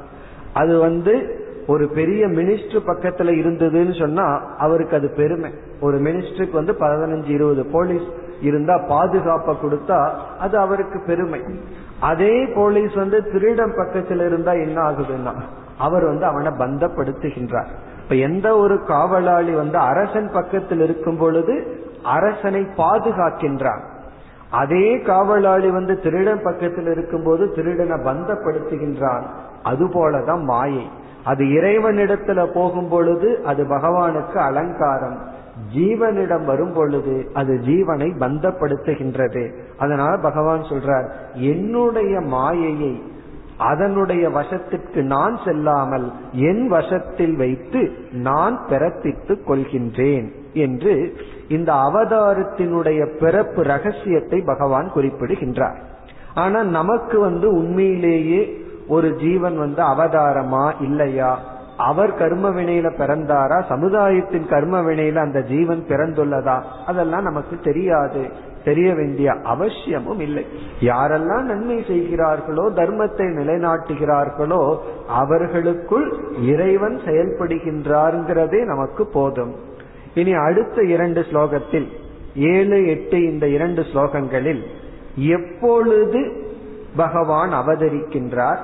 [0.54, 5.50] அது வந்து ஒரு பெரிய மினிஸ்டர் பக்கத்துல இருந்ததுன்னு சொன்னா அவருக்கு அது பெருமை.
[5.80, 8.06] ஒரு மினிஸ்டருக்கு வந்து பதினஞ்சு இருபது போலீஸ்
[8.40, 11.40] இருந்தா பாதுகாப்பை கொடுத்தா அது அவருக்கு பெருமை.
[12.00, 15.32] அதே போலீஸ் வந்து திருடம் பக்கத்துல இருந்தா என்ன ஆகுதுன்னா
[15.78, 17.66] அவர் வந்து அவனை பந்தப்படுத்துகின்றார்.
[18.02, 23.82] இப்ப எந்த ஒரு காவலாளி வந்து அரசன் பக்கத்தில் இருக்கும் பொழுது அரசனை பாதுகாக்கின்றான்.
[24.50, 29.22] அதே காவலாளி வந்து திருடன் பக்கத்தில் இருக்கும்போது திருடனை பந்தப்படுத்துகின்றான்.
[29.64, 30.90] அதுபோலதான் மாயை.
[31.24, 35.18] அது இறைவனிடத்துல போகும் பொழுது அது பகவானுக்கு அலங்காரம்.
[35.76, 39.52] ஜீவனிடம் வரும் பொழுது அது ஜீவனை பந்தப்படுத்துகின்றது.
[39.78, 43.02] அதனால பகவான் சொல்றார் என்னுடைய மாயையை
[43.58, 50.32] அதனுடைய வசத்திற்கு நான் செல்லாமல் என் வசத்தில் வைத்து நான் பிறப்பித்துக் கொள்கின்றேன்.
[50.52, 51.16] என்று
[51.48, 55.78] இந்த அவதாரத்தினுடைய பிறப்பு ரகசியத்தை பகவான் குறிப்பிடுகின்றார்.
[56.34, 61.38] ஆனா நமக்கு வந்து உண்மையிலேயே ஒரு ஜீவன் வந்து அவதாரமா இல்லையா?
[61.76, 63.62] அவர் கர்ம வினையில பிறந்தாரா?
[63.68, 66.62] சமுதாயத்தின் கர்ம வினையில அந்த ஜீவன் பிறந்துள்ளதா?
[66.86, 68.48] அதெல்லாம் நமக்கு தெரியாது.
[68.64, 70.46] தெரிய வேண்டிய அவசியமும் இல்லை.
[70.80, 74.78] யாரெல்லாம் நன்மை செய்கிறார்களோ தர்மத்தை நிலைநாட்டுகிறார்களோ
[75.08, 79.68] அவர்களுக்குள் இறைவன் செயல்படுகின்றார்கிறதே நமக்கு போதும்.
[80.14, 81.88] இனி அடுத்த இரண்டு ஸ்லோகத்தில்
[82.50, 84.62] ஏழு எட்டு இந்த இரண்டு ஸ்லோகங்களில்
[85.34, 86.20] எப்பொழுது
[86.96, 88.60] பகவான் அவதரிக்கின்றார்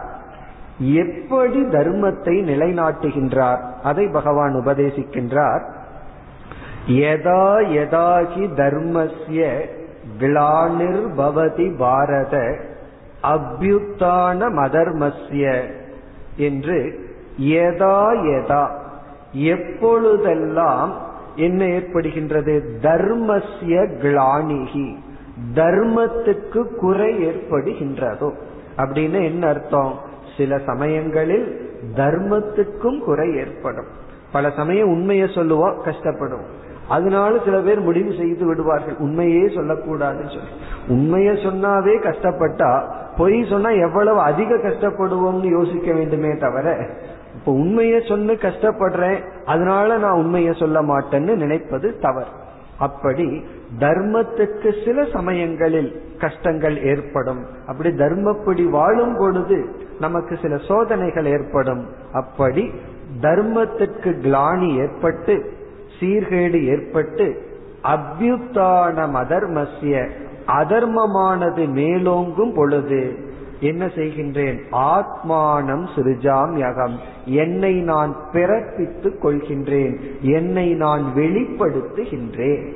[0.98, 5.62] எப்படி தர்மத்தை நிலைநாட்டுகின்றார் அதை பகவான் உபதேசிக்கின்றார்
[6.96, 9.44] யதா யதாகி தர்மஸ்ய
[10.18, 12.34] கிளானிர் பவதி பாரத
[13.30, 15.44] அபியுத்தான மதர்மஸ்ய
[16.38, 16.78] என்று
[17.62, 17.98] எதா
[18.34, 18.64] எதா
[19.52, 20.92] எப்பொழுதெல்லாம்
[21.36, 22.60] என்ன ஏற்படுகின்றது?
[22.82, 24.96] தர்மசிய கிளானிகி.
[25.54, 28.32] தர்மத்துக்கு குறை ஏற்படுகின்றதோ.
[28.76, 29.98] அப்படின்னு என்ன அர்த்தம்?
[30.36, 33.86] சில சமயங்களில் தர்மத்துக்கும் குறை ஏற்படும்.
[34.32, 36.44] பல சமயம் உண்மையை சொல்லுவோம் கஷ்டப்படும்.
[36.88, 38.94] அதனால சில பேர் முடிவு செய்து விடுவார்கள்.
[38.98, 40.48] உண்மையே சொல்லக்கூடாதுன்னு சொல்லி.
[40.88, 42.82] உண்மையை சொன்னாவே கஷ்டப்பட்டா
[43.16, 46.88] பொய் சொன்னா எவ்வளவு அதிக கஷ்டப்படுவோம்னு யோசிக்க வேண்டுமே தவிர
[47.46, 52.26] இப்ப உண்மையை சொன்னு கஷ்டப்படுறேன் அதனால நான் உண்மையை சொல்ல மாட்டேன்னு நினைப்பது தவறு.
[52.78, 53.44] அப்படி
[53.78, 57.46] தர்மத்துக்கு சில சமயங்களில் கஷ்டங்கள் ஏற்படும்.
[57.66, 59.66] அப்படி தர்மப்படி வாழும் பொழுது
[60.00, 61.86] நமக்கு சில சோதனைகள் ஏற்படும்.
[62.12, 62.70] அப்படி
[63.20, 65.52] தர்மத்திற்கு கிளானி ஏற்பட்டு
[66.00, 67.42] சீர்கேடு ஏற்பட்டு
[67.84, 70.10] அபியுத்தான அதர்மசிய
[70.46, 73.18] அதர்மமானது மேலோங்கும் பொழுது
[73.60, 74.58] என்ன செய்கின்றேன்?
[74.70, 76.98] ஆத்மானம் சிறுஜாம் யகம்.
[77.24, 80.00] என்னை நான் பிறப்பித்துக் கொள்கின்றேன்.
[80.20, 82.72] என்னை நான் வெளிப்படுத்துகின்றேன்.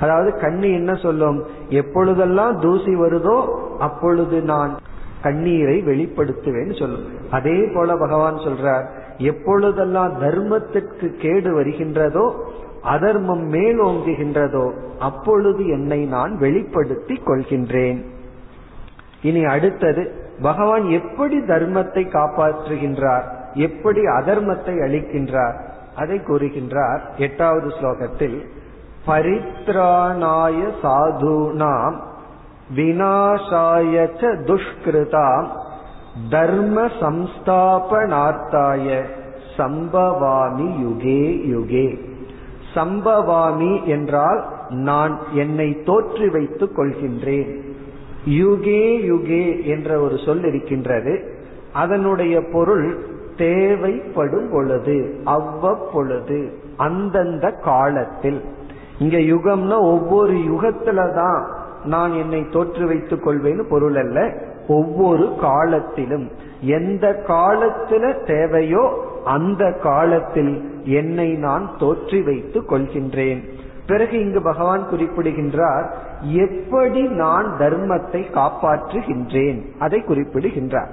[0.00, 1.44] அதாவது கண்ணி என்ன சொல்லும்?
[1.68, 3.44] எப்பொழுதெல்லாம் தூசி வருதோ
[3.78, 4.78] அப்பொழுது நான்
[5.22, 7.04] கண்ணீரை வெளிப்படுத்துவேன்னு சொல்லும்.
[7.30, 8.84] அதே போல பகவான் சொல்றார்
[9.18, 12.32] எப்பொழுதெல்லாம் தர்மத்திற்கு கேடு வருகின்றதோ
[12.82, 18.04] அதர்மம் மேலோங்குகின்றதோ அப்பொழுது என்னை நான் வெளிப்படுத்திக் கொள்கின்றேன்.
[19.22, 25.64] இனி அடுத்தது பகவான் எப்படி தர்மத்தை காப்பாற்றுகின்றார் எப்படி அதர்மத்தை அளிக்கின்றார்
[25.96, 28.46] அதை கூறுகின்றார் எட்டாவது ஸ்லோகத்தில்
[29.06, 32.00] பரித்ராணாய சாதுனாம்
[32.76, 35.48] வினாசாய துஷ்கிருதாம்
[36.30, 39.04] தர்ம சம்ஸ்தாபனார்த்தாய
[39.56, 41.98] சம்பவாமி யுகே யுகே.
[42.74, 47.67] சம்பவாமி என்றால் நான் என்னை தோற்றி வைத்துக் கொள்கின்றேன்.
[48.28, 51.36] யுகே யுகே என்ற ஒரு சொல் இருக்கின்றது.
[51.72, 53.06] அதனுடைய பொருள்
[53.36, 58.40] தேவைப்படும் பொழுது அவ்வப்பொழுது அந்தந்த காலத்தில்.
[58.98, 61.46] இங்க யுகம்னா ஒவ்வொரு யுகத்துல தான்
[61.84, 64.46] நான் என்னை தோற்று வைத்துக் கொள்வேன்னு பொருள் அல்ல.
[64.68, 68.84] ஒவ்வொரு காலத்திலும் எந்த காலத்துல தேவையோ
[69.24, 73.40] அந்த காலத்தில் என்னை நான் தோற்றி வைத்துக் கொள்கின்றேன்.
[73.86, 75.86] பிறகு இங்கு பகவான் குறிப்பிடுகின்றார்
[76.22, 79.66] எப்படி நான் தர்மத்தை காப்பாற்றுகின்றேன்?
[79.78, 80.90] அதை குறிப்பிடுகின்றார்.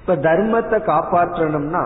[0.00, 1.84] இப்ப தர்மத்தை காப்பாற்றணும்னா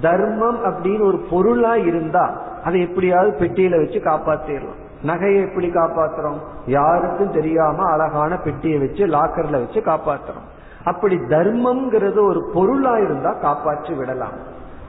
[0.00, 2.30] தர்மம் அப்படின்னு ஒரு பொருளா இருந்தா
[2.64, 6.38] அதை எப்படியாவது பெட்டியில வச்சு காப்பாத்திடலாம் நகையை எப்படி காப்பாத்துறோம்?
[6.66, 10.48] யாருக்கும் தெரியாம அழகான பெட்டியை வச்சு லாக்கர்ல வச்சு காப்பாத்துறோம்.
[10.84, 14.32] அப்படி தர்மம்ங்கிறது ஒரு பொருளா இருந்தா காப்பாற்றி விடலாம்.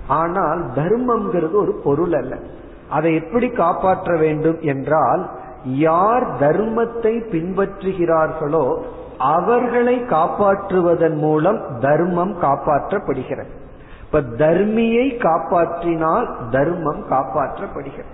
[0.08, 2.38] ஆனால் தர்மம்ங்கிறது ஒரு பொருள் அல்ல.
[2.90, 5.30] அதை எப்படி காப்பாற்ற வேண்டும் என்றால்
[5.66, 8.78] யார் தர்மத்தை பின்பற்றுகிறார்களோ
[9.18, 13.52] அவர்களை காப்பாற்றுவதன் மூலம் தர்மம் காப்பாற்றப்படுகிறது.
[14.04, 18.12] இப்ப தர்மியை காப்பாற்றினால் தர்மம் காப்பாற்றப்படுகிறது.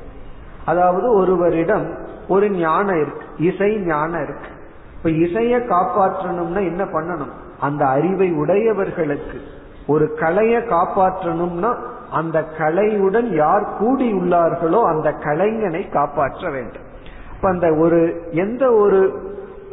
[0.66, 1.93] அதாவது ஒருவரிடம்
[2.28, 4.50] ஒரு ஞானம் இருக்கு இசை ஞானம் இருக்கு.
[4.97, 7.32] இப்ப இசைய காப்பாற்றணும்னா என்ன பண்ணணும்?
[7.60, 9.41] அந்த அறிவை உடையவர்களுக்கு
[9.88, 11.76] ஒரு கலையை காப்பாற்றணும்னா
[12.12, 16.88] அந்த கலையுடன் யார் கூடியுள்ளார்களோ அந்த கலைஞனை காப்பாற்ற வேண்டும்.
[17.39, 19.13] இப்ப அந்த ஒரு எந்த ஒரு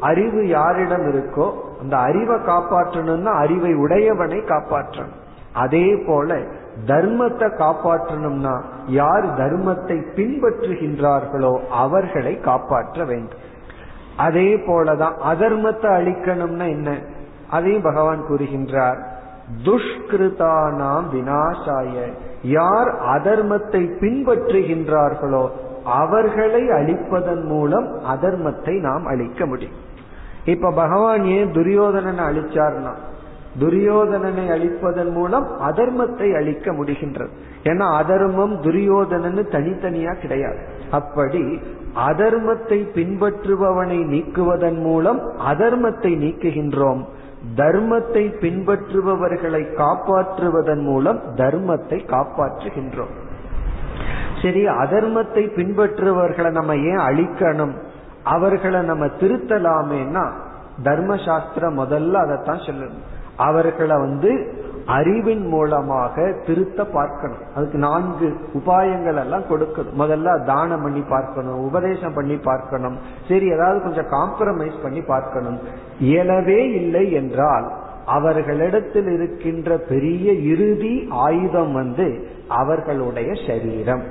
[0.00, 1.46] அறிவு யாரிடம் இருக்கோ
[1.80, 5.16] அந்த அறிவை காப்பாற்றணும்னா அறிவை உடையவனை காப்பாற்றணும்.
[5.52, 6.38] அதே போல
[6.86, 13.44] தர்மத்தை காப்பாற்றணும்னா யார் தர்மத்தை பின்பற்றுகின்றார்களோ அவர்களை காப்பாற்ற வேண்டும்.
[14.16, 16.98] அதே போலதான் அதர்மத்தை அழிக்கணும்னா என்ன?
[17.50, 18.98] அதையும் பகவான் கூறுகின்றார்.
[19.64, 22.12] துஷ்கிருதானாம் வினாசாய
[22.42, 25.44] யார் அதர்மத்தை பின்பற்றுகின்றார்களோ
[25.86, 29.76] அவர்களை அழிப்பதன் மூலம் அதர்மத்தை நாம் அழிக்க முடியும்.
[30.44, 32.92] இப்ப பகவான் ஏன் துரியோதனனை அழிச்சார்னா
[33.58, 37.28] துரியோதனனை அழிப்பதன் மூலம் அதர்மத்தை அழிக்க முடிகின்றது.
[37.62, 40.58] ஏன்னா அதர்மம் துரியோதனன்னு தனித்தனியா கிடையாது.
[40.90, 41.60] அப்படி
[41.94, 47.02] அதர்மத்தை பின்பற்றுபவனை நீக்குவதன் மூலம் அதர்மத்தை நீக்குகின்றோம்.
[47.56, 53.14] தர்மத்தை பின்பற்றுபவர்களை காப்பாற்றுவதன் மூலம் தர்மத்தை காப்பாற்றுகின்றோம்.
[54.42, 57.74] சரி அதர்மத்தை பின்பற்றுபவர்களை நம்ம ஏன் அழிக்கணும்?
[58.22, 60.24] அவர்களை நம்ம திருத்தலாமேனா
[60.84, 63.04] தர்மசாஸ்திரம் முதல்ல அதைத்தான் சொல்லணும்.
[63.36, 64.30] அவர்களை வந்து
[64.86, 67.38] அறிவின் மூலமாக திருத்த பார்க்கணும்.
[67.54, 69.96] அதுக்கு நான்கு உபாயங்கள் எல்லாம் கொடுக்கணும்.
[69.98, 72.98] முதல்ல தானம் பண்ணி பார்க்கணும் உபதேசம் பண்ணி பார்க்கணும்.
[73.28, 75.58] சரி ஏதாவது கொஞ்சம் காம்ப்ரமைஸ் பண்ணி பார்க்கணும்.
[76.00, 77.72] இயலவே இல்லை என்றால்
[78.04, 84.04] அவர்களிடத்தில் இருக்கின்ற பெரிய இறுதி ஆயுதம் வந்து அவர்களுடைய சரீரம்.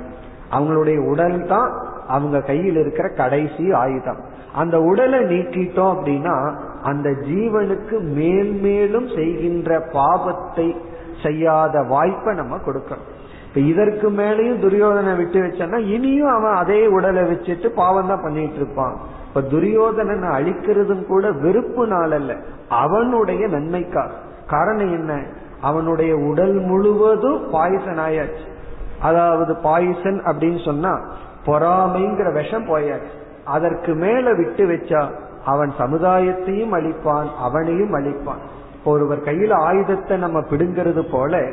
[0.50, 1.72] அவங்களுடைய உடல் தான்
[2.08, 4.20] அவங்க கையில் இருக்கிற கடைசி ஆயுதம்.
[4.54, 10.76] அந்த உடலை நீக்கிட்டோம் அப்படின்னா அந்த ஜீவனுக்கு மேல் மேலும் செய்கின்ற பாபத்தை
[11.22, 13.14] செய்யாத வாய்ப்பை நம்ம கொடுக்கணும்.
[13.48, 18.96] இப்ப இதற்கு மேலேயும் துரியோதனை விட்டு வச்சோம்னா இனியும் அவன் அதே உடலை வச்சுட்டு பாவம் தான் பண்ணிட்டு இருப்பான்.
[19.28, 22.36] இப்ப துரியோதனனை அழிக்கிறதும் கூட வெறுப்பு நாள் அல்ல
[22.68, 24.10] அவனுடைய நன்மைக்காக.
[24.46, 25.22] காரணம் என்ன?
[25.60, 28.54] அவனுடைய உடல் முழுவதும் பாய்சன் ஆயாச்சு.
[29.00, 31.00] அதாவது பாய்சன் அப்படின்னு சொன்னா
[31.46, 33.12] பொறாமைங்கிற விஷம் போயாச்சு.
[33.44, 35.10] அதற்கு மேல விட்டு வச்சா
[35.44, 38.42] அவன் சமுதாயத்தையும் அழிப்பான் அவனையும் அழிப்பான்.
[38.84, 41.46] ஒருவர் கையில ஆயுதத்தை நம்ம பிடுங்கிறது போல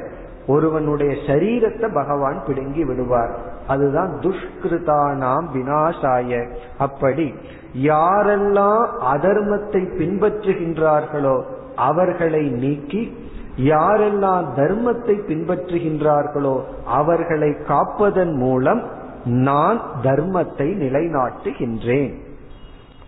[0.48, 3.36] ஒருவனுடைய சரீரத்தை பகவான் பிடுங்கி விடுவார்.
[3.68, 7.34] அதுதான் துஷ்கிருதானாம் வினாசாய அப்படி
[7.74, 11.44] யாரெல்லாம் அதர்மத்தை பின்பற்றுகின்றார்களோ
[11.76, 13.18] அவர்களை நீக்கி
[13.58, 18.84] யாரெல்லாம் தர்மத்தை பின்பற்றுகின்றார்களோ அவர்களை காப்பதன் மூலம்
[19.26, 22.14] நான் தர்மத்தை நிலைநாட்டுகின்றேன்.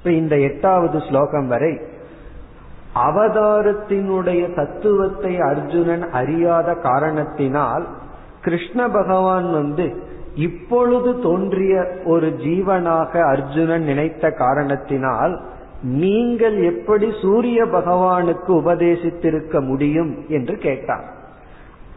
[0.04, 1.80] இந்த எட்டாவது ஸ்லோகம் வரை
[2.96, 7.88] அவதாரத்தினுடைய தத்துவத்தை அர்ஜுனன் அறியாத காரணத்தினால்
[8.42, 10.04] கிருஷ்ண பகவான் வந்து
[10.36, 15.42] இப்பொழுது தோன்றிய ஒரு ஜீவனாக அர்ஜுனன் நினைத்த காரணத்தினால்
[15.86, 21.14] நீங்கள் எப்படி சூரிய பகவானுக்கு உபதேசித்திருக்க முடியும் என்று கேட்டான்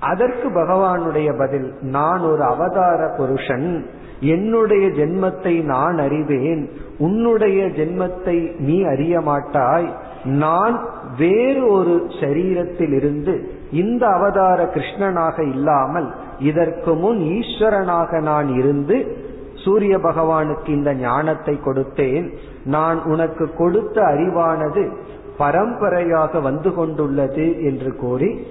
[0.01, 3.87] அதற்கு பகவானுடைய பதில் நான் ஒரு அவதார புருஷன்.
[4.21, 6.71] என்னுடைய ஜென்மத்தை நான் அறிவேன்.
[6.99, 9.95] உன்னுடைய ஜென்மத்தை நீ அறிய மாட்டாய்.
[10.25, 19.27] நான் வேறு ஒரு சரீரத்தில் இருந்து இந்த அவதார கிருஷ்ணனாக இல்லாமல் இதற்கு முன் ஈஸ்வரனாக நான் இருந்து
[19.65, 22.37] சூரிய பகவானுக்கு இந்த ஞானத்தை கொடுத்தேன்.
[22.65, 24.97] நான் உனக்கு கொடுத்த அறிவானது
[25.39, 28.47] பரம்பரையாக வந்து கொண்டுள்ளது என்று கூறி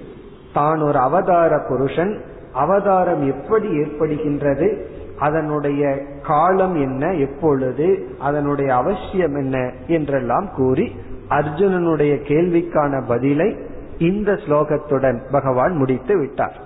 [0.52, 2.20] தான் ஒரு அவதார புருஷன்.
[2.52, 4.84] அவதாரம் எப்படி ஏற்படுகின்றது?
[5.18, 8.08] அதனுடைய காலம் என்ன எப்பொழுது?
[8.18, 9.72] அதனுடைய அவசியம் என்ன?
[9.86, 10.92] என்றெல்லாம் கூறி
[11.28, 13.56] அர்ஜுனனுடைய கேள்விக்கான பதிலை
[13.98, 16.56] இந்த ஸ்லோகத்துடன் பகவான் முடித்து விட்டார்.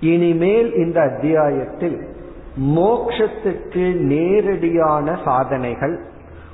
[0.00, 2.13] இனிமேல் இந்த அத்தியாயத்தில்
[2.58, 6.00] மோக்ஷத்துக்கு நேரடியான சாதனைகள்.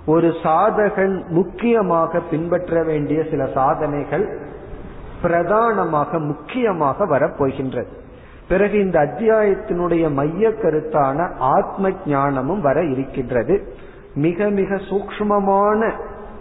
[0.06, 4.40] ஒரு சாதகன் முக்கியமாக பின்பற்ற வேண்டிய சில சாதனைகள்
[5.22, 7.86] பிரதானமாக முக்கியமாக வரப்போகின்றது.
[8.48, 13.74] பிறகு இந்த அத்தியாயத்தினுடைய மைய கருத்தான ஆத்ம ஞானமும் வர இருக்கின்றது.
[14.14, 15.92] மிக மிக சூக்மமான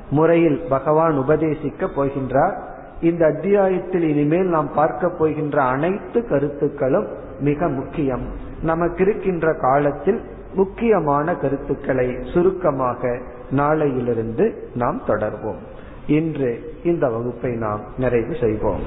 [0.09, 2.57] முறையில் பகவான் உபதேசிக்க போகின்றார்.
[3.01, 7.07] இந்த அத்தியாயத்தில் இனிமேல் நாம் பார்க்க போகின்ற அனைத்து கருத்துக்களும்
[7.39, 8.47] மிக முக்கியம்.
[8.62, 10.20] நமக்கு இருக்கின்ற காலத்தில்
[10.54, 13.12] முக்கியமான கருத்துக்களை சுருக்கமாக
[13.56, 14.44] நாளையிலிருந்து
[14.74, 15.62] நாம் தொடர்வோம்
[16.08, 16.50] இன்று
[16.84, 18.84] இந்த வகுப்பை நாம் நிறைவு செய்வோம்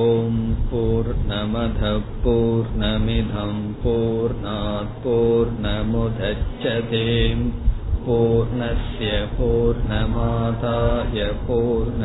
[0.00, 1.82] ஓம் போர் நமத
[2.24, 4.36] போர் நமிதம் போர்
[5.02, 7.46] போர் நமுதச்சதேம்
[8.00, 12.04] पूर्णस्य पूर्णमादाय पूर्णमेवावशिष्यते